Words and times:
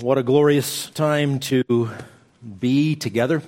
What 0.00 0.16
a 0.16 0.22
glorious 0.22 0.90
time 0.90 1.40
to 1.40 1.90
be 2.60 2.94
together. 2.94 3.42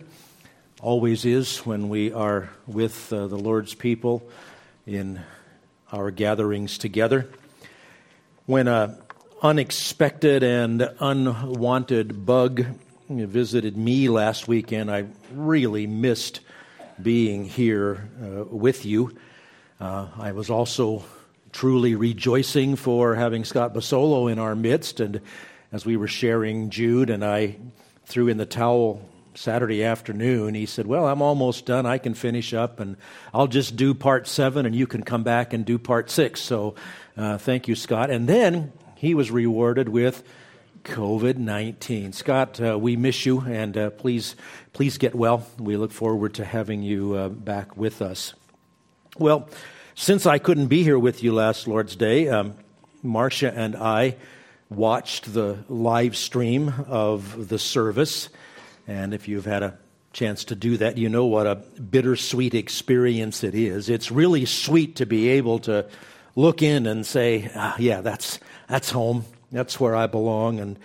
Always 0.82 1.24
is 1.24 1.58
when 1.58 1.88
we 1.88 2.12
are 2.12 2.50
with 2.66 3.12
uh, 3.12 3.28
the 3.28 3.38
Lord's 3.38 3.72
people 3.72 4.28
in 4.84 5.20
our 5.92 6.10
gatherings 6.10 6.76
together. 6.76 7.30
When 8.46 8.66
an 8.66 8.96
unexpected 9.40 10.42
and 10.42 10.90
unwanted 10.98 12.26
bug 12.26 12.66
visited 13.08 13.76
me 13.76 14.08
last 14.08 14.48
weekend, 14.48 14.90
I 14.90 15.06
really 15.32 15.86
missed 15.86 16.40
being 17.00 17.44
here 17.44 18.08
uh, 18.20 18.44
with 18.44 18.84
you. 18.84 19.16
Uh, 19.78 20.08
I 20.18 20.32
was 20.32 20.50
also 20.50 21.04
truly 21.52 21.94
rejoicing 21.94 22.74
for 22.74 23.14
having 23.14 23.44
Scott 23.44 23.72
Basolo 23.72 24.30
in 24.30 24.40
our 24.40 24.56
midst 24.56 24.98
and 24.98 25.20
as 25.72 25.86
we 25.86 25.96
were 25.96 26.08
sharing 26.08 26.70
Jude 26.70 27.10
and 27.10 27.24
I 27.24 27.56
threw 28.04 28.28
in 28.28 28.36
the 28.36 28.46
towel 28.46 29.08
Saturday 29.34 29.84
afternoon, 29.84 30.54
he 30.54 30.66
said, 30.66 30.86
Well, 30.86 31.06
I'm 31.06 31.22
almost 31.22 31.66
done. 31.66 31.86
I 31.86 31.98
can 31.98 32.14
finish 32.14 32.52
up 32.52 32.80
and 32.80 32.96
I'll 33.32 33.46
just 33.46 33.76
do 33.76 33.94
part 33.94 34.26
seven 34.26 34.66
and 34.66 34.74
you 34.74 34.86
can 34.86 35.02
come 35.02 35.22
back 35.22 35.52
and 35.52 35.64
do 35.64 35.78
part 35.78 36.10
six. 36.10 36.40
So 36.40 36.74
uh, 37.16 37.38
thank 37.38 37.68
you, 37.68 37.74
Scott. 37.74 38.10
And 38.10 38.28
then 38.28 38.72
he 38.96 39.14
was 39.14 39.30
rewarded 39.30 39.88
with 39.88 40.24
COVID 40.84 41.36
19. 41.36 42.12
Scott, 42.12 42.60
uh, 42.60 42.78
we 42.78 42.96
miss 42.96 43.24
you 43.24 43.40
and 43.40 43.76
uh, 43.76 43.90
please, 43.90 44.34
please 44.72 44.98
get 44.98 45.14
well. 45.14 45.46
We 45.58 45.76
look 45.76 45.92
forward 45.92 46.34
to 46.34 46.44
having 46.44 46.82
you 46.82 47.14
uh, 47.14 47.28
back 47.28 47.76
with 47.76 48.02
us. 48.02 48.34
Well, 49.18 49.48
since 49.94 50.26
I 50.26 50.38
couldn't 50.38 50.68
be 50.68 50.82
here 50.82 50.98
with 50.98 51.22
you 51.22 51.32
last 51.32 51.68
Lord's 51.68 51.94
Day, 51.94 52.28
um, 52.28 52.54
Marcia 53.02 53.52
and 53.54 53.76
I 53.76 54.16
watched 54.70 55.34
the 55.34 55.58
live 55.68 56.16
stream 56.16 56.72
of 56.88 57.48
the 57.48 57.58
service. 57.58 58.28
And 58.86 59.12
if 59.12 59.28
you've 59.28 59.44
had 59.44 59.62
a 59.62 59.78
chance 60.12 60.44
to 60.44 60.54
do 60.54 60.76
that, 60.78 60.96
you 60.96 61.08
know 61.08 61.26
what 61.26 61.46
a 61.46 61.56
bittersweet 61.56 62.54
experience 62.54 63.44
it 63.44 63.54
is. 63.54 63.88
It's 63.88 64.10
really 64.10 64.46
sweet 64.46 64.96
to 64.96 65.06
be 65.06 65.28
able 65.30 65.58
to 65.60 65.86
look 66.36 66.62
in 66.62 66.86
and 66.86 67.04
say, 67.04 67.50
ah, 67.54 67.74
yeah, 67.78 68.00
that's, 68.00 68.38
that's 68.68 68.90
home. 68.90 69.24
That's 69.52 69.78
where 69.80 69.96
I 69.96 70.06
belong. 70.06 70.60
And, 70.60 70.78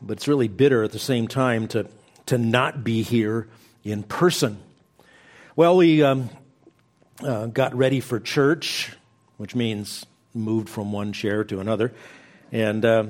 but 0.00 0.18
it's 0.18 0.28
really 0.28 0.48
bitter 0.48 0.82
at 0.82 0.90
the 0.90 0.98
same 0.98 1.28
time 1.28 1.68
to, 1.68 1.86
to 2.26 2.38
not 2.38 2.82
be 2.82 3.02
here 3.02 3.48
in 3.84 4.02
person. 4.02 4.58
Well, 5.54 5.76
we 5.76 6.02
um, 6.02 6.30
uh, 7.22 7.46
got 7.46 7.74
ready 7.74 8.00
for 8.00 8.18
church, 8.18 8.92
which 9.36 9.54
means 9.54 10.04
moved 10.34 10.68
from 10.68 10.92
one 10.92 11.12
chair 11.12 11.44
to 11.44 11.60
another. 11.60 11.92
And 12.52 12.84
uh, 12.84 13.04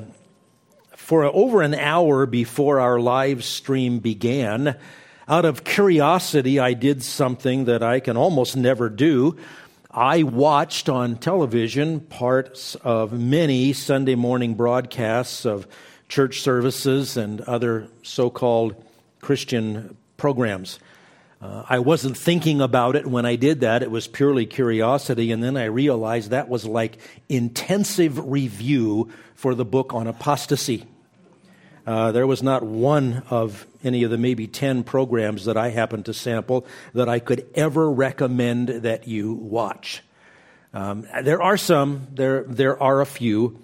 for 0.96 1.24
over 1.24 1.62
an 1.62 1.74
hour 1.74 2.26
before 2.26 2.78
our 2.78 3.00
live 3.00 3.42
stream 3.42 3.98
began, 3.98 4.76
out 5.26 5.44
of 5.44 5.64
curiosity, 5.64 6.60
I 6.60 6.74
did 6.74 7.02
something 7.02 7.64
that 7.64 7.82
I 7.82 7.98
can 7.98 8.16
almost 8.16 8.56
never 8.56 8.88
do. 8.88 9.36
I 9.90 10.22
watched 10.22 10.88
on 10.88 11.16
television 11.16 12.00
parts 12.00 12.76
of 12.76 13.12
many 13.12 13.72
Sunday 13.72 14.14
morning 14.14 14.54
broadcasts 14.54 15.44
of 15.44 15.66
church 16.08 16.40
services 16.40 17.16
and 17.16 17.40
other 17.42 17.88
so 18.02 18.30
called 18.30 18.76
Christian 19.20 19.96
programs. 20.16 20.78
Uh, 21.42 21.64
I 21.68 21.80
wasn't 21.80 22.16
thinking 22.16 22.60
about 22.60 22.94
it 22.94 23.04
when 23.04 23.26
I 23.26 23.34
did 23.34 23.60
that. 23.60 23.82
It 23.82 23.90
was 23.90 24.06
purely 24.06 24.46
curiosity. 24.46 25.32
And 25.32 25.42
then 25.42 25.56
I 25.56 25.64
realized 25.64 26.30
that 26.30 26.48
was 26.48 26.64
like 26.64 26.98
intensive 27.28 28.30
review 28.30 29.10
for 29.34 29.56
the 29.56 29.64
book 29.64 29.92
on 29.92 30.06
apostasy. 30.06 30.86
Uh, 31.84 32.12
there 32.12 32.28
was 32.28 32.44
not 32.44 32.62
one 32.62 33.24
of 33.28 33.66
any 33.82 34.04
of 34.04 34.12
the 34.12 34.18
maybe 34.18 34.46
10 34.46 34.84
programs 34.84 35.46
that 35.46 35.56
I 35.56 35.70
happened 35.70 36.06
to 36.06 36.14
sample 36.14 36.64
that 36.94 37.08
I 37.08 37.18
could 37.18 37.44
ever 37.56 37.90
recommend 37.90 38.68
that 38.68 39.08
you 39.08 39.32
watch. 39.32 40.04
Um, 40.72 41.08
there 41.24 41.42
are 41.42 41.56
some, 41.56 42.06
there, 42.12 42.44
there 42.44 42.80
are 42.80 43.00
a 43.00 43.06
few, 43.06 43.60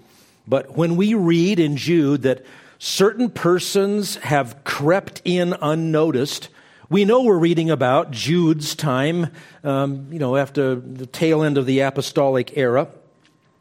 but 0.48 0.76
when 0.76 0.96
we 0.96 1.14
read 1.14 1.60
in 1.60 1.76
Jude 1.76 2.22
that 2.22 2.44
certain 2.80 3.30
persons 3.30 4.16
have 4.16 4.64
crept 4.64 5.22
in 5.24 5.54
unnoticed, 5.62 6.48
we 6.90 7.04
know 7.04 7.22
we're 7.22 7.38
reading 7.38 7.70
about 7.70 8.10
Jude's 8.12 8.74
time, 8.74 9.30
um, 9.62 10.08
you 10.10 10.18
know, 10.18 10.36
after 10.36 10.74
the 10.74 11.06
tail 11.06 11.42
end 11.42 11.58
of 11.58 11.66
the 11.66 11.80
apostolic 11.80 12.56
era 12.56 12.88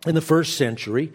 in 0.05 0.15
the 0.15 0.21
first 0.21 0.57
century. 0.57 1.11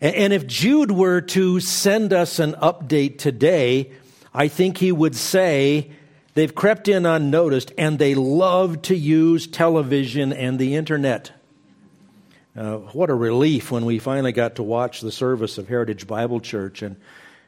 And 0.00 0.32
if 0.32 0.46
Jude 0.46 0.90
were 0.90 1.20
to 1.20 1.60
send 1.60 2.12
us 2.12 2.40
an 2.40 2.54
update 2.54 3.18
today, 3.18 3.92
I 4.34 4.48
think 4.48 4.78
he 4.78 4.90
would 4.90 5.14
say 5.14 5.92
they've 6.34 6.54
crept 6.54 6.88
in 6.88 7.06
unnoticed 7.06 7.72
and 7.78 8.00
they 8.00 8.16
love 8.16 8.82
to 8.82 8.96
use 8.96 9.46
television 9.46 10.32
and 10.32 10.58
the 10.58 10.74
internet. 10.74 11.30
Uh, 12.56 12.78
what 12.78 13.10
a 13.10 13.14
relief 13.14 13.70
when 13.70 13.84
we 13.84 14.00
finally 14.00 14.32
got 14.32 14.56
to 14.56 14.62
watch 14.64 15.00
the 15.00 15.12
service 15.12 15.56
of 15.56 15.68
Heritage 15.68 16.08
Bible 16.08 16.40
Church 16.40 16.82
and 16.82 16.96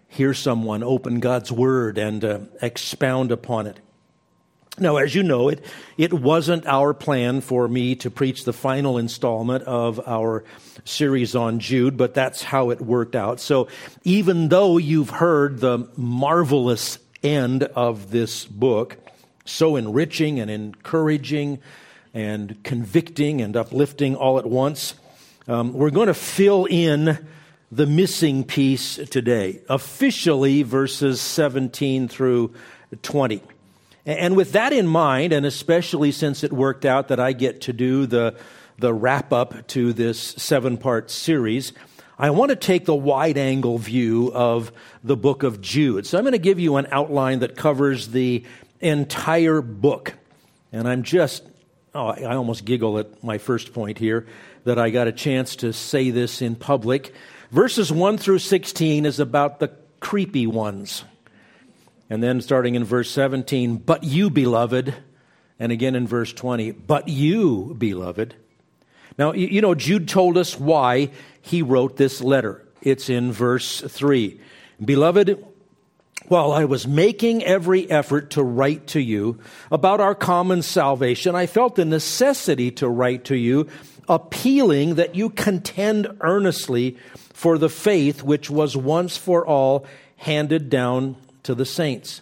hear 0.09 0.33
someone 0.33 0.84
open 0.84 1.19
God's 1.19 1.50
Word 1.50 1.99
and 1.99 2.25
uh, 2.25 2.38
expound 2.62 3.33
upon 3.33 3.67
it. 3.67 3.81
Now, 4.78 4.97
as 4.97 5.14
you 5.14 5.22
know, 5.22 5.48
it, 5.48 5.64
it 5.97 6.12
wasn't 6.12 6.66
our 6.66 6.92
plan 6.92 7.41
for 7.41 7.66
me 7.66 7.94
to 7.97 8.10
preach 8.10 8.44
the 8.44 8.53
final 8.53 8.98
installment 8.98 9.64
of 9.64 10.06
our 10.06 10.44
series 10.84 11.34
on 11.34 11.60
Jude, 11.60 11.97
but 11.97 12.12
that's 12.12 12.42
how 12.42 12.69
it 12.69 12.82
worked 12.82 13.16
out. 13.16 13.41
So 13.41 13.69
even 14.04 14.50
though 14.50 14.76
you've 14.76 15.09
heard 15.09 15.60
the 15.60 15.88
marvelous 15.97 16.98
end 17.22 17.62
of 17.62 18.10
this 18.10 18.44
book, 18.44 18.98
so 19.47 19.76
enriching 19.76 20.41
and 20.41 20.50
encouraging 20.50 21.58
and 22.12 22.62
convicting 22.62 23.41
and 23.41 23.56
uplifting 23.56 24.14
all 24.14 24.38
at 24.38 24.47
once, 24.47 24.94
um, 25.48 25.72
we're 25.72 25.91
going 25.91 26.08
to 26.08 26.14
fill 26.14 26.66
in 26.66 27.26
the 27.72 27.87
missing 27.87 28.44
piece 28.44 28.97
today, 28.97 29.62
officially 29.70 30.62
verses 30.62 31.20
17 31.22 32.08
through 32.08 32.53
20. 33.03 33.43
And 34.06 34.37
with 34.37 34.53
that 34.53 34.72
in 34.72 34.87
mind, 34.87 35.33
and 35.33 35.44
especially 35.44 36.12
since 36.12 36.44
it 36.44 36.53
worked 36.53 36.84
out 36.84 37.09
that 37.09 37.19
I 37.19 37.33
get 37.33 37.62
to 37.62 37.72
do 37.72 38.06
the, 38.06 38.39
the 38.78 38.94
wrap 38.94 39.33
up 39.33 39.67
to 39.69 39.93
this 39.93 40.21
seven 40.21 40.78
part 40.78 41.11
series, 41.11 41.72
I 42.17 42.31
want 42.31 42.50
to 42.50 42.56
take 42.56 42.84
the 42.84 42.94
wide 42.94 43.37
angle 43.37 43.78
view 43.78 44.31
of 44.33 44.71
the 45.03 45.17
book 45.17 45.43
of 45.43 45.61
Jude. 45.61 46.06
So 46.06 46.17
I'm 46.17 46.25
going 46.25 46.33
to 46.33 46.39
give 46.39 46.61
you 46.61 46.77
an 46.77 46.87
outline 46.93 47.41
that 47.41 47.56
covers 47.56 48.09
the 48.09 48.44
entire 48.81 49.61
book. 49.61 50.15
And 50.73 50.87
I'm 50.87 51.03
just, 51.03 51.43
oh, 51.93 52.06
I 52.06 52.37
almost 52.37 52.65
giggle 52.65 52.99
at 53.00 53.25
my 53.25 53.38
first 53.38 53.75
point 53.75 53.99
here 53.99 54.27
that 54.65 54.78
I 54.78 54.91
got 54.91 55.09
a 55.09 55.12
chance 55.12 55.56
to 55.56 55.73
say 55.73 56.11
this 56.11 56.41
in 56.43 56.55
public. 56.55 57.12
Verses 57.50 57.91
1 57.91 58.19
through 58.19 58.38
16 58.38 59.05
is 59.05 59.19
about 59.19 59.59
the 59.59 59.73
creepy 59.99 60.47
ones. 60.47 61.05
And 62.09 62.22
then 62.22 62.41
starting 62.41 62.75
in 62.75 62.84
verse 62.84 63.11
17, 63.11 63.78
but 63.78 64.05
you, 64.05 64.31
beloved. 64.31 64.94
And 65.59 65.72
again 65.72 65.94
in 65.94 66.06
verse 66.06 66.33
20, 66.33 66.72
but 66.72 67.09
you, 67.09 67.75
beloved. 67.78 68.34
Now, 69.19 69.33
you 69.33 69.62
know, 69.62 69.75
Jude 69.75 70.09
told 70.09 70.37
us 70.37 70.59
why 70.59 71.11
he 71.41 71.62
wrote 71.62 71.97
this 71.97 72.21
letter. 72.21 72.65
It's 72.83 73.09
in 73.09 73.33
verse 73.33 73.81
3. 73.81 74.39
Beloved, 74.84 75.44
while 76.28 76.53
I 76.53 76.65
was 76.65 76.87
making 76.87 77.43
every 77.44 77.91
effort 77.91 78.31
to 78.33 78.43
write 78.43 78.88
to 78.88 79.00
you 79.00 79.38
about 79.71 80.00
our 80.00 80.15
common 80.15 80.62
salvation, 80.62 81.34
I 81.34 81.47
felt 81.47 81.77
the 81.77 81.84
necessity 81.84 82.71
to 82.73 82.88
write 82.88 83.25
to 83.27 83.37
you, 83.37 83.69
appealing 84.09 84.97
that 84.97 85.15
you 85.15 85.31
contend 85.31 86.09
earnestly 86.21 86.97
for 87.33 87.59
the 87.59 87.69
faith 87.69 88.23
which 88.23 88.50
was 88.50 88.77
once 88.77 89.17
for 89.17 89.47
all 89.47 89.87
handed 90.17 90.69
down 90.69 91.17
to 91.46 91.54
the 91.54 91.64
saints. 91.64 92.20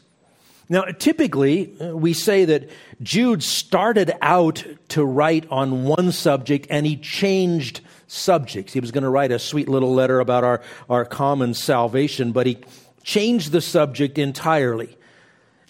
Now, 0.68 0.84
typically, 0.84 1.78
uh, 1.78 1.94
we 1.94 2.14
say 2.14 2.46
that 2.46 2.70
Jude 3.02 3.42
started 3.42 4.12
out 4.22 4.64
to 4.88 5.04
write 5.04 5.46
on 5.50 5.84
one 5.84 6.10
subject 6.12 6.66
and 6.70 6.86
he 6.86 6.96
changed 6.96 7.80
subjects. 8.06 8.72
He 8.72 8.80
was 8.80 8.90
going 8.90 9.04
to 9.04 9.10
write 9.10 9.30
a 9.30 9.38
sweet 9.38 9.68
little 9.68 9.92
letter 9.92 10.20
about 10.20 10.44
our, 10.44 10.62
our 10.88 11.04
common 11.04 11.52
salvation, 11.52 12.32
but 12.32 12.46
he 12.46 12.58
changed 13.02 13.52
the 13.52 13.60
subject 13.60 14.18
entirely. 14.18 14.96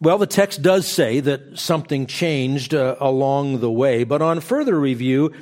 Well, 0.01 0.19
the 0.19 0.27
text 0.27 0.63
does 0.63 0.87
say 0.87 1.21
that 1.21 1.59
something 1.59 2.07
changed 2.07 2.75
uh, 2.75 2.97
along 3.01 3.61
the 3.61 3.71
way, 3.71 4.05
but 4.05 4.23
on 4.23 4.41
further 4.41 4.79
review, 4.79 5.33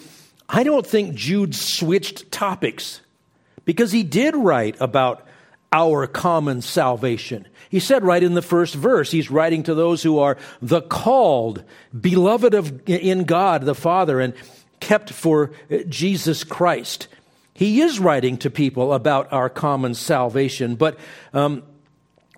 I 0.49 0.63
don't 0.65 0.87
think 0.87 1.15
Jude 1.15 1.55
switched 1.55 2.31
topics 2.31 3.01
because 3.65 3.93
he 3.93 4.03
did 4.03 4.35
write 4.37 4.77
about 4.81 5.27
our 5.73 6.07
common 6.07 6.61
salvation. 6.61 7.49
He 7.73 7.81
said 7.81 8.05
right 8.05 8.23
in 8.23 8.35
the 8.35 8.43
first 8.43 8.75
verse, 8.75 9.11
he's 9.11 9.31
writing 9.31 9.63
to 9.63 9.75
those 9.75 10.03
who 10.03 10.19
are 10.19 10.37
the 10.61 10.83
called, 10.83 11.65
beloved 11.99 12.53
of, 12.53 12.87
in 12.87 13.25
God 13.25 13.63
the 13.63 13.75
Father, 13.75 14.21
and 14.21 14.35
kept 14.79 15.09
for 15.09 15.53
Jesus 15.89 16.45
Christ. 16.45 17.09
He 17.55 17.81
is 17.81 17.99
writing 17.99 18.37
to 18.39 18.51
people 18.51 18.93
about 18.93 19.33
our 19.33 19.49
common 19.49 19.95
salvation, 19.95 20.75
but 20.75 20.99
um, 21.33 21.63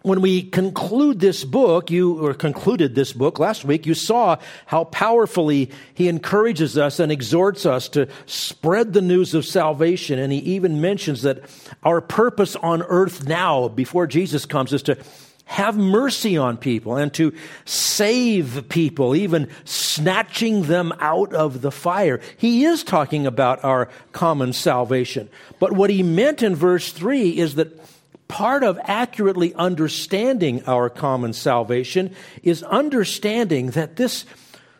when 0.05 0.21
we 0.21 0.43
conclude 0.43 1.19
this 1.19 1.45
book, 1.45 1.91
you, 1.91 2.23
or 2.23 2.35
concluded 2.35 2.95
this 2.95 3.15
book 3.15 3.39
last 3.39 3.65
week, 3.65 3.87
you 3.87 3.95
saw 3.95 4.37
how 4.67 4.85
powerfully 4.85 5.71
he 5.95 6.09
encourages 6.09 6.77
us 6.77 7.01
and 7.01 7.11
exhorts 7.11 7.65
us 7.65 7.89
to 7.89 8.07
spread 8.27 8.93
the 8.93 9.01
news 9.01 9.33
of 9.33 9.47
salvation. 9.47 10.19
And 10.19 10.31
he 10.31 10.41
even 10.41 10.83
mentions 10.83 11.23
that 11.23 11.41
our 11.83 12.03
purpose 12.03 12.55
on 12.57 12.83
earth 12.83 13.27
now, 13.27 13.69
before 13.69 14.07
Jesus 14.07 14.45
comes, 14.45 14.75
is 14.75 14.83
to 14.83 14.99
have 15.47 15.79
mercy 15.79 16.37
on 16.37 16.59
people 16.59 16.97
and 16.97 17.13
to 17.15 17.33
save 17.65 18.69
people, 18.69 19.17
even 19.17 19.49
snatching 19.65 20.65
them 20.65 20.93
out 21.01 21.33
of 21.33 21.63
the 21.63 21.71
fire. 21.71 22.21
He 22.37 22.67
is 22.67 22.85
talking 22.85 23.27
about 23.27 23.65
our 23.65 23.89
common 24.13 24.53
salvation. 24.53 25.31
But 25.59 25.73
what 25.73 25.89
he 25.89 26.03
meant 26.03 26.43
in 26.43 26.55
verse 26.55 26.93
3 26.93 27.39
is 27.39 27.55
that 27.55 27.84
part 28.29 28.63
of 28.63 28.79
accurately 28.85 29.55
understanding 29.55 30.65
our 30.67 30.89
common 30.89 31.33
salvation 31.33 32.15
is 32.43 32.63
understanding 32.65 33.71
that 33.71 33.97
this 33.97 34.25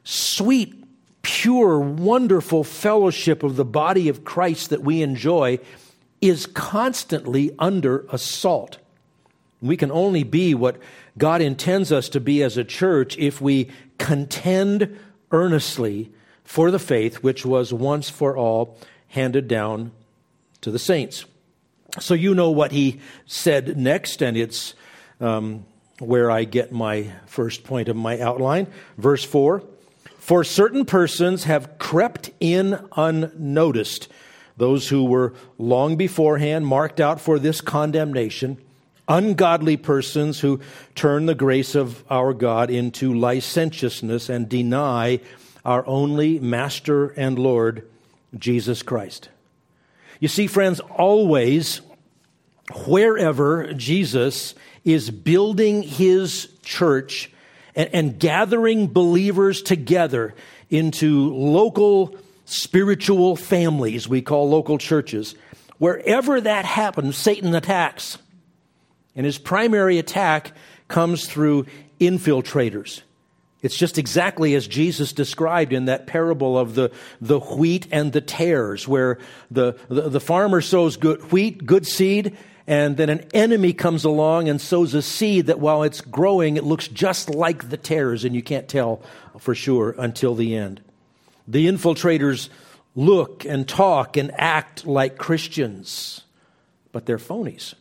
sweet, 0.03 0.75
pure, 1.23 1.79
wonderful 1.79 2.65
fellowship 2.65 3.43
of 3.43 3.57
the 3.57 3.65
body 3.65 4.09
of 4.09 4.25
Christ 4.25 4.71
that 4.71 4.83
we 4.83 5.03
enjoy 5.03 5.59
is 6.21 6.47
constantly 6.47 7.55
under 7.59 8.07
assault. 8.11 8.79
We 9.61 9.77
can 9.77 9.91
only 9.91 10.25
be 10.25 10.55
what 10.55 10.79
God 11.17 11.41
intends 11.41 11.93
us 11.93 12.09
to 12.11 12.21
be 12.21 12.43
as 12.43 12.57
a 12.57 12.65
church 12.65 13.17
if 13.19 13.41
we 13.41 13.71
contend 13.99 14.99
earnestly 15.31 16.13
for 16.45 16.71
the 16.71 16.79
faith 16.79 17.17
which 17.17 17.47
was 17.47 17.73
once 17.73 18.11
for 18.11 18.37
all 18.37 18.79
handed 19.09 19.49
down 19.49 19.93
to 20.61 20.71
the 20.71 20.79
saints. 20.79 21.25
So 22.01 22.15
you 22.15 22.35
know 22.35 22.51
what 22.51 22.73
he 22.73 23.01
said 23.27 23.77
next, 23.77 24.23
and 24.23 24.37
it's 24.37 24.75
um, 25.21 25.65
where 26.01 26.31
I 26.31 26.45
get 26.45 26.73
my 26.73 27.11
first 27.27 27.65
point 27.65 27.89
of 27.89 27.97
my 27.97 28.19
outline. 28.19 28.67
Verse 28.99 29.25
4 29.25 29.63
For 30.19 30.43
certain 30.43 30.85
persons 30.85 31.45
have 31.45 31.79
crept 31.79 32.31
in 32.41 32.79
unnoticed, 32.97 34.09
those 34.57 34.89
who 34.89 35.05
were 35.05 35.35
long 35.59 35.97
beforehand 35.97 36.67
marked 36.67 37.01
out 37.01 37.21
for 37.21 37.39
this 37.39 37.61
condemnation, 37.61 38.59
ungodly 39.09 39.77
persons 39.77 40.41
who 40.41 40.61
turn 40.95 41.27
the 41.27 41.35
grace 41.35 41.75
of 41.75 42.05
our 42.11 42.33
God 42.33 42.71
into 42.71 43.15
licentiousness 43.15 44.29
and 44.29 44.49
deny 44.49 45.21
our 45.65 45.87
only 45.87 46.39
Master 46.41 47.09
and 47.11 47.39
Lord, 47.39 47.89
Jesus 48.37 48.83
Christ. 48.83 49.29
You 50.21 50.29
see, 50.29 50.47
friends, 50.47 50.81
always, 50.81 51.81
wherever 52.87 53.73
Jesus 53.75 54.55
is 54.85 55.11
building 55.11 55.83
his 55.83 56.49
church 56.63 57.31
and, 57.75 57.91
and 57.93 58.19
gathering 58.19 58.89
believers 58.89 59.63
together 59.63 60.35
into 60.71 61.33
local 61.35 62.17
spiritual 62.45 63.37
families, 63.37 64.09
we 64.09 64.23
call 64.23 64.49
local 64.49 64.79
churches, 64.79 65.35
wherever 65.79 66.41
that 66.41 66.65
happens, 66.65 67.17
Satan 67.17 67.55
attacks. 67.55 68.19
And 69.17 69.25
his 69.25 69.39
primary 69.39 69.99
attack 69.99 70.53
comes 70.89 71.27
through 71.27 71.67
infiltrators. 72.01 73.03
It's 73.65 73.79
just 73.79 73.97
exactly 73.97 74.55
as 74.55 74.69
Jesus 74.69 75.15
described 75.15 75.73
in 75.73 75.87
that 75.87 76.07
parable 76.07 76.59
of 76.59 76.75
the, 76.75 76.93
the 77.23 77.41
wheat 77.41 77.87
and 77.91 78.13
the 78.13 78.21
tares, 78.21 78.87
where 78.87 79.17
the, 79.51 79.79
the, 79.89 80.11
the 80.11 80.21
farmer 80.21 80.61
sows 80.61 80.99
good 80.99 81.33
wheat, 81.33 81.65
good 81.65 81.87
seed, 81.87 82.37
and 82.67 82.99
then 82.99 83.09
an 83.09 83.27
enemy 83.33 83.73
comes 83.73 84.05
along 84.05 84.51
and 84.51 84.61
sows 84.61 84.93
a 84.93 85.01
seed 85.01 85.47
that 85.47 85.61
while 85.61 85.83
it's 85.83 86.03
growing, 86.03 86.59
it 86.59 86.65
looks 86.65 86.89
just 86.89 87.31
like 87.31 87.71
the 87.71 87.79
tares, 87.79 88.27
and 88.27 88.37
you 88.37 88.43
can't 88.43 88.69
tell 88.69 89.01
for 89.39 89.55
sure 89.55 89.95
until 89.97 90.35
the 90.35 90.55
end. 90.55 90.83
The 91.49 91.67
infiltrators 91.67 92.51
look 92.95 93.47
and 93.47 93.67
talk 93.67 94.19
and 94.19 94.31
act 94.39 94.85
like 94.85 95.17
Christians, 95.17 96.21
but 96.93 97.07
they're 97.07 97.17
phonies. 97.17 97.73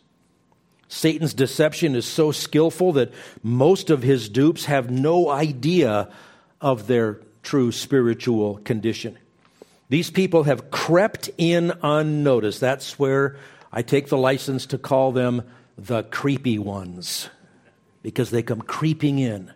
Satan's 0.94 1.34
deception 1.34 1.96
is 1.96 2.06
so 2.06 2.30
skillful 2.30 2.92
that 2.92 3.12
most 3.42 3.90
of 3.90 4.04
his 4.04 4.28
dupes 4.28 4.66
have 4.66 4.92
no 4.92 5.28
idea 5.28 6.08
of 6.60 6.86
their 6.86 7.20
true 7.42 7.72
spiritual 7.72 8.58
condition. 8.58 9.18
These 9.88 10.12
people 10.12 10.44
have 10.44 10.70
crept 10.70 11.30
in 11.36 11.72
unnoticed. 11.82 12.60
That's 12.60 12.96
where 12.96 13.36
I 13.72 13.82
take 13.82 14.06
the 14.06 14.16
license 14.16 14.66
to 14.66 14.78
call 14.78 15.10
them 15.10 15.42
the 15.76 16.04
creepy 16.04 16.60
ones, 16.60 17.28
because 18.02 18.30
they 18.30 18.44
come 18.44 18.62
creeping 18.62 19.18
in. 19.18 19.52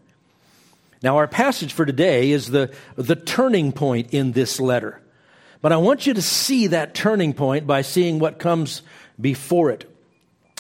Now, 1.05 1.19
our 1.19 1.29
passage 1.29 1.73
for 1.73 1.87
today 1.87 2.33
is 2.33 2.49
the, 2.49 2.75
the 2.97 3.15
turning 3.15 3.71
point 3.71 4.13
in 4.13 4.33
this 4.33 4.59
letter. 4.59 5.01
But 5.63 5.71
I 5.71 5.77
want 5.77 6.05
you 6.05 6.15
to 6.15 6.23
see 6.23 6.67
that 6.67 6.95
turning 6.95 7.33
point 7.33 7.65
by 7.65 7.83
seeing 7.83 8.19
what 8.19 8.41
comes 8.41 8.83
before 9.21 9.71
it 9.71 9.89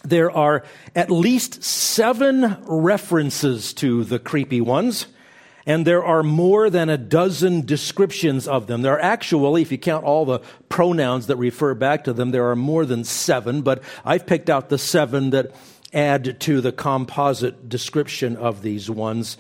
there 0.08 0.31
are 0.31 0.64
at 0.94 1.10
least 1.10 1.62
seven 1.62 2.56
references 2.66 3.72
to 3.75 4.05
the 4.05 4.19
creepy 4.19 4.60
ones, 4.60 5.06
and 5.66 5.87
there 5.87 6.05
are 6.05 6.22
more 6.22 6.70
than 6.70 6.88
a 6.88 6.96
dozen 6.96 7.66
descriptions 7.66 8.49
of 8.49 8.66
them. 8.66 8.82
There 8.82 8.94
are 8.94 9.00
actually, 9.00 9.62
if 9.62 9.70
you 9.70 9.78
count 9.78 10.05
all 10.05 10.25
the 10.25 10.40
pronouns 10.69 11.26
that 11.26 11.37
refer 11.37 11.75
back 11.75 12.05
to 12.05 12.12
them, 12.12 12.31
there 12.31 12.50
are 12.50 12.56
more 12.56 12.87
than 12.87 13.05
seven, 13.05 13.62
but 13.62 13.82
I've 14.05 14.26
picked 14.26 14.49
out 14.49 14.70
the 14.70 14.78
seven 14.78 15.31
that 15.31 15.55
add 15.93 16.40
to 16.40 16.60
the 16.60 16.72
composite 16.72 17.69
description 17.69 18.37
of 18.37 18.62
these 18.62 18.90
ones, 18.90 19.37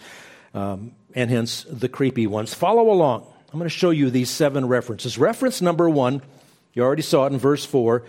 um, 0.54 0.92
and 1.14 1.30
hence 1.30 1.64
the 1.70 1.88
creepy 1.88 2.26
ones. 2.26 2.54
Follow 2.54 2.90
along. 2.90 3.26
I'm 3.52 3.58
going 3.58 3.68
to 3.68 3.74
show 3.74 3.90
you 3.90 4.10
these 4.10 4.28
seven 4.28 4.68
references. 4.68 5.16
Reference 5.16 5.62
number 5.62 5.88
one, 5.88 6.20
you 6.74 6.82
already 6.82 7.02
saw 7.02 7.24
it 7.24 7.32
in 7.32 7.38
verse 7.38 7.64
4 7.64 8.04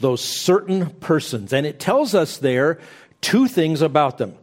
those 0.00 0.22
certain 0.22 0.90
persons. 0.90 1.52
And 1.52 1.66
it 1.66 1.78
tells 1.78 2.14
us 2.14 2.38
there 2.38 2.80
two 3.20 3.48
things 3.48 3.82
about 3.82 4.18
them. 4.18 4.34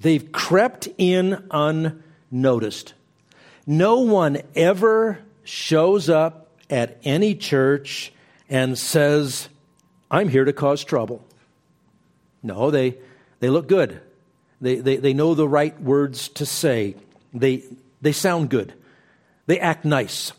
They've 0.00 0.30
crept 0.30 0.88
in 0.98 1.42
unnoticed. 1.50 2.94
No 3.66 4.00
one 4.00 4.42
ever 4.54 5.18
shows 5.42 6.08
up 6.08 6.48
at 6.68 6.98
any 7.02 7.34
church 7.34 8.12
and 8.48 8.78
says, 8.78 9.48
I'm 10.10 10.28
here 10.28 10.44
to 10.44 10.52
cause 10.52 10.84
trouble. 10.84 11.24
No, 12.42 12.70
they, 12.70 12.96
they 13.40 13.48
look 13.48 13.68
good. 13.68 14.00
They, 14.60 14.76
they, 14.76 14.96
they 14.96 15.14
know 15.14 15.34
the 15.34 15.48
right 15.48 15.80
words 15.80 16.28
to 16.28 16.46
say. 16.46 16.94
They, 17.34 17.64
they 18.00 18.12
sound 18.12 18.50
good. 18.50 18.74
They 19.46 19.58
act 19.58 19.84
nice. 19.84 20.32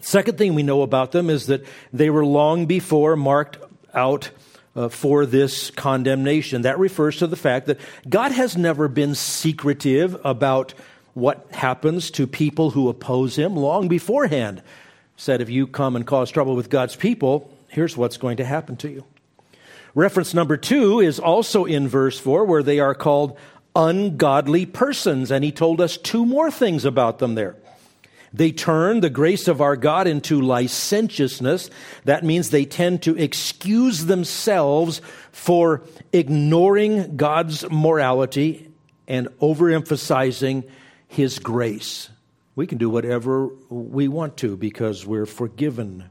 Second 0.00 0.38
thing 0.38 0.54
we 0.54 0.62
know 0.62 0.82
about 0.82 1.12
them 1.12 1.28
is 1.28 1.46
that 1.46 1.64
they 1.92 2.10
were 2.10 2.24
long 2.24 2.66
before 2.66 3.16
marked 3.16 3.58
out 3.94 4.30
uh, 4.76 4.88
for 4.88 5.26
this 5.26 5.70
condemnation. 5.70 6.62
That 6.62 6.78
refers 6.78 7.18
to 7.18 7.26
the 7.26 7.36
fact 7.36 7.66
that 7.66 7.80
God 8.08 8.32
has 8.32 8.56
never 8.56 8.88
been 8.88 9.14
secretive 9.14 10.18
about 10.24 10.74
what 11.14 11.46
happens 11.50 12.10
to 12.12 12.26
people 12.26 12.70
who 12.70 12.88
oppose 12.88 13.36
him 13.36 13.56
long 13.56 13.88
beforehand. 13.88 14.62
Said, 15.16 15.40
if 15.40 15.50
you 15.50 15.66
come 15.66 15.96
and 15.96 16.06
cause 16.06 16.30
trouble 16.30 16.56
with 16.56 16.70
God's 16.70 16.96
people, 16.96 17.52
here's 17.68 17.96
what's 17.96 18.16
going 18.16 18.38
to 18.38 18.44
happen 18.44 18.76
to 18.78 18.88
you. 18.88 19.04
Reference 19.94 20.34
number 20.34 20.56
two 20.56 21.00
is 21.00 21.18
also 21.18 21.64
in 21.64 21.88
verse 21.88 22.18
4, 22.18 22.44
where 22.44 22.62
they 22.62 22.78
are 22.78 22.94
called 22.94 23.36
ungodly 23.74 24.66
persons. 24.66 25.30
And 25.30 25.44
he 25.44 25.52
told 25.52 25.80
us 25.80 25.96
two 25.96 26.24
more 26.24 26.50
things 26.50 26.84
about 26.84 27.18
them 27.18 27.34
there. 27.34 27.56
They 28.32 28.52
turn 28.52 29.00
the 29.00 29.10
grace 29.10 29.48
of 29.48 29.60
our 29.60 29.76
God 29.76 30.06
into 30.06 30.40
licentiousness. 30.40 31.68
That 32.04 32.24
means 32.24 32.50
they 32.50 32.64
tend 32.64 33.02
to 33.02 33.16
excuse 33.18 34.06
themselves 34.06 35.02
for 35.32 35.82
ignoring 36.12 37.16
God's 37.16 37.68
morality 37.68 38.70
and 39.08 39.28
overemphasizing 39.40 40.68
His 41.08 41.40
grace. 41.40 42.08
We 42.54 42.66
can 42.66 42.78
do 42.78 42.88
whatever 42.88 43.48
we 43.68 44.06
want 44.06 44.36
to 44.38 44.56
because 44.56 45.04
we're 45.04 45.26
forgiven. 45.26 46.10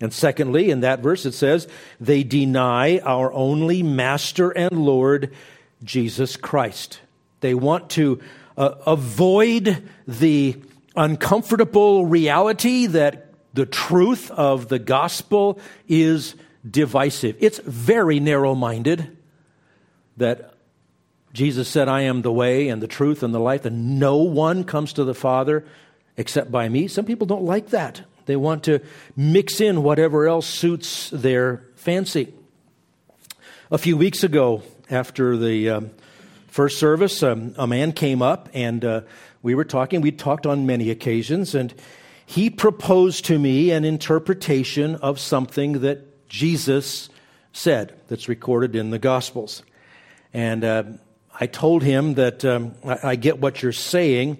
And 0.00 0.12
secondly, 0.12 0.70
in 0.70 0.80
that 0.80 1.00
verse, 1.00 1.24
it 1.24 1.32
says, 1.32 1.66
they 1.98 2.24
deny 2.24 2.98
our 2.98 3.32
only 3.32 3.82
Master 3.82 4.50
and 4.50 4.72
Lord, 4.72 5.34
Jesus 5.82 6.36
Christ. 6.36 7.00
They 7.40 7.54
want 7.54 7.90
to 7.90 8.20
uh, 8.56 8.74
avoid 8.86 9.82
the 10.06 10.56
uncomfortable 10.98 12.04
reality 12.04 12.86
that 12.86 13.32
the 13.54 13.64
truth 13.64 14.30
of 14.32 14.68
the 14.68 14.78
gospel 14.78 15.58
is 15.88 16.34
divisive. 16.68 17.36
It's 17.40 17.58
very 17.58 18.20
narrow 18.20 18.54
minded 18.54 19.16
that 20.16 20.54
Jesus 21.32 21.68
said, 21.68 21.88
I 21.88 22.02
am 22.02 22.22
the 22.22 22.32
way 22.32 22.68
and 22.68 22.82
the 22.82 22.88
truth 22.88 23.22
and 23.22 23.32
the 23.32 23.38
life, 23.38 23.64
and 23.64 24.00
no 24.00 24.16
one 24.16 24.64
comes 24.64 24.92
to 24.94 25.04
the 25.04 25.14
Father 25.14 25.64
except 26.16 26.50
by 26.50 26.68
me. 26.68 26.88
Some 26.88 27.04
people 27.04 27.26
don't 27.26 27.44
like 27.44 27.68
that. 27.68 28.02
They 28.26 28.36
want 28.36 28.64
to 28.64 28.80
mix 29.16 29.60
in 29.60 29.82
whatever 29.82 30.26
else 30.26 30.46
suits 30.46 31.10
their 31.10 31.62
fancy. 31.76 32.34
A 33.70 33.78
few 33.78 33.96
weeks 33.96 34.24
ago, 34.24 34.62
after 34.90 35.36
the 35.36 35.70
um, 35.70 35.90
first 36.48 36.78
service, 36.78 37.22
um, 37.22 37.54
a 37.56 37.66
man 37.66 37.92
came 37.92 38.20
up 38.20 38.48
and 38.52 38.84
uh, 38.84 39.02
we 39.42 39.54
were 39.54 39.64
talking. 39.64 40.00
We'd 40.00 40.18
talked 40.18 40.46
on 40.46 40.66
many 40.66 40.90
occasions, 40.90 41.54
and 41.54 41.74
he 42.26 42.50
proposed 42.50 43.24
to 43.26 43.38
me 43.38 43.70
an 43.70 43.84
interpretation 43.84 44.96
of 44.96 45.18
something 45.18 45.80
that 45.80 46.28
Jesus 46.28 47.08
said 47.52 47.94
that's 48.08 48.28
recorded 48.28 48.76
in 48.76 48.90
the 48.90 48.98
Gospels. 48.98 49.62
And 50.34 50.64
uh, 50.64 50.84
I 51.40 51.46
told 51.46 51.82
him 51.82 52.14
that 52.14 52.44
um, 52.44 52.74
I, 52.84 53.10
I 53.10 53.16
get 53.16 53.40
what 53.40 53.62
you're 53.62 53.72
saying, 53.72 54.38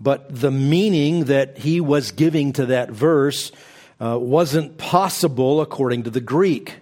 but 0.00 0.26
the 0.28 0.50
meaning 0.50 1.24
that 1.24 1.58
he 1.58 1.80
was 1.80 2.12
giving 2.12 2.52
to 2.54 2.66
that 2.66 2.90
verse 2.90 3.50
uh, 4.00 4.18
wasn't 4.20 4.76
possible 4.78 5.60
according 5.60 6.04
to 6.04 6.10
the 6.10 6.20
Greek, 6.20 6.74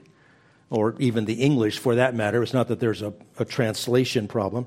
or 0.71 0.95
even 0.99 1.27
the 1.27 1.35
English 1.35 1.79
for 1.79 1.95
that 1.95 2.15
matter. 2.15 2.43
It's 2.43 2.55
not 2.55 2.69
that 2.69 2.81
there's 2.81 3.03
a, 3.03 3.13
a 3.39 3.45
translation 3.45 4.29
problem. 4.29 4.67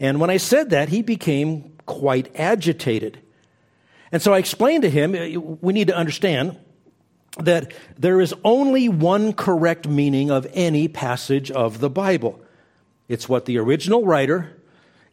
And 0.00 0.20
when 0.20 0.30
I 0.30 0.38
said 0.38 0.70
that, 0.70 0.88
he 0.88 1.02
became 1.02 1.73
quite 1.86 2.34
agitated. 2.38 3.18
And 4.12 4.22
so 4.22 4.32
I 4.32 4.38
explained 4.38 4.82
to 4.82 4.90
him 4.90 5.58
we 5.60 5.72
need 5.72 5.88
to 5.88 5.96
understand 5.96 6.56
that 7.38 7.72
there 7.98 8.20
is 8.20 8.34
only 8.44 8.88
one 8.88 9.32
correct 9.32 9.88
meaning 9.88 10.30
of 10.30 10.46
any 10.52 10.86
passage 10.86 11.50
of 11.50 11.80
the 11.80 11.90
Bible. 11.90 12.40
It's 13.08 13.28
what 13.28 13.44
the 13.44 13.58
original 13.58 14.04
writer, 14.04 14.62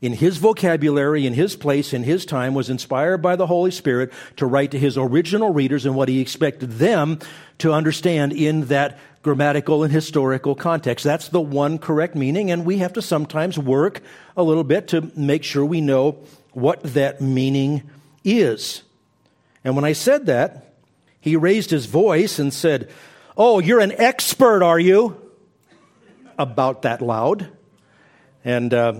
in 0.01 0.13
his 0.13 0.37
vocabulary, 0.37 1.25
in 1.25 1.33
his 1.33 1.55
place, 1.55 1.93
in 1.93 2.03
his 2.03 2.25
time, 2.25 2.53
was 2.53 2.69
inspired 2.69 3.19
by 3.23 3.35
the 3.35 3.47
Holy 3.47 3.71
Spirit 3.71 4.13
to 4.37 4.45
write 4.45 4.71
to 4.71 4.79
his 4.79 4.97
original 4.97 5.51
readers 5.51 5.85
and 5.85 5.95
what 5.95 6.09
he 6.09 6.21
expected 6.21 6.73
them 6.73 7.19
to 7.57 7.73
understand 7.73 8.33
in 8.33 8.65
that 8.65 8.99
grammatical 9.21 9.83
and 9.83 9.91
historical 9.91 10.55
context. 10.55 11.03
That's 11.03 11.29
the 11.29 11.41
one 11.41 11.77
correct 11.77 12.15
meaning, 12.15 12.49
and 12.49 12.65
we 12.65 12.77
have 12.79 12.93
to 12.93 13.01
sometimes 13.01 13.57
work 13.57 14.01
a 14.35 14.43
little 14.43 14.63
bit 14.63 14.87
to 14.89 15.11
make 15.15 15.43
sure 15.43 15.65
we 15.65 15.81
know 15.81 16.17
what 16.51 16.81
that 16.83 17.21
meaning 17.21 17.89
is. 18.23 18.83
And 19.63 19.75
when 19.75 19.85
I 19.85 19.93
said 19.93 20.25
that, 20.25 20.75
he 21.19 21.35
raised 21.35 21.69
his 21.69 21.85
voice 21.85 22.39
and 22.39 22.53
said, 22.53 22.89
Oh, 23.37 23.59
you're 23.59 23.79
an 23.79 23.93
expert, 23.93 24.63
are 24.63 24.79
you? 24.79 25.19
About 26.37 26.81
that 26.81 27.01
loud. 27.01 27.47
And 28.43 28.73
uh, 28.73 28.93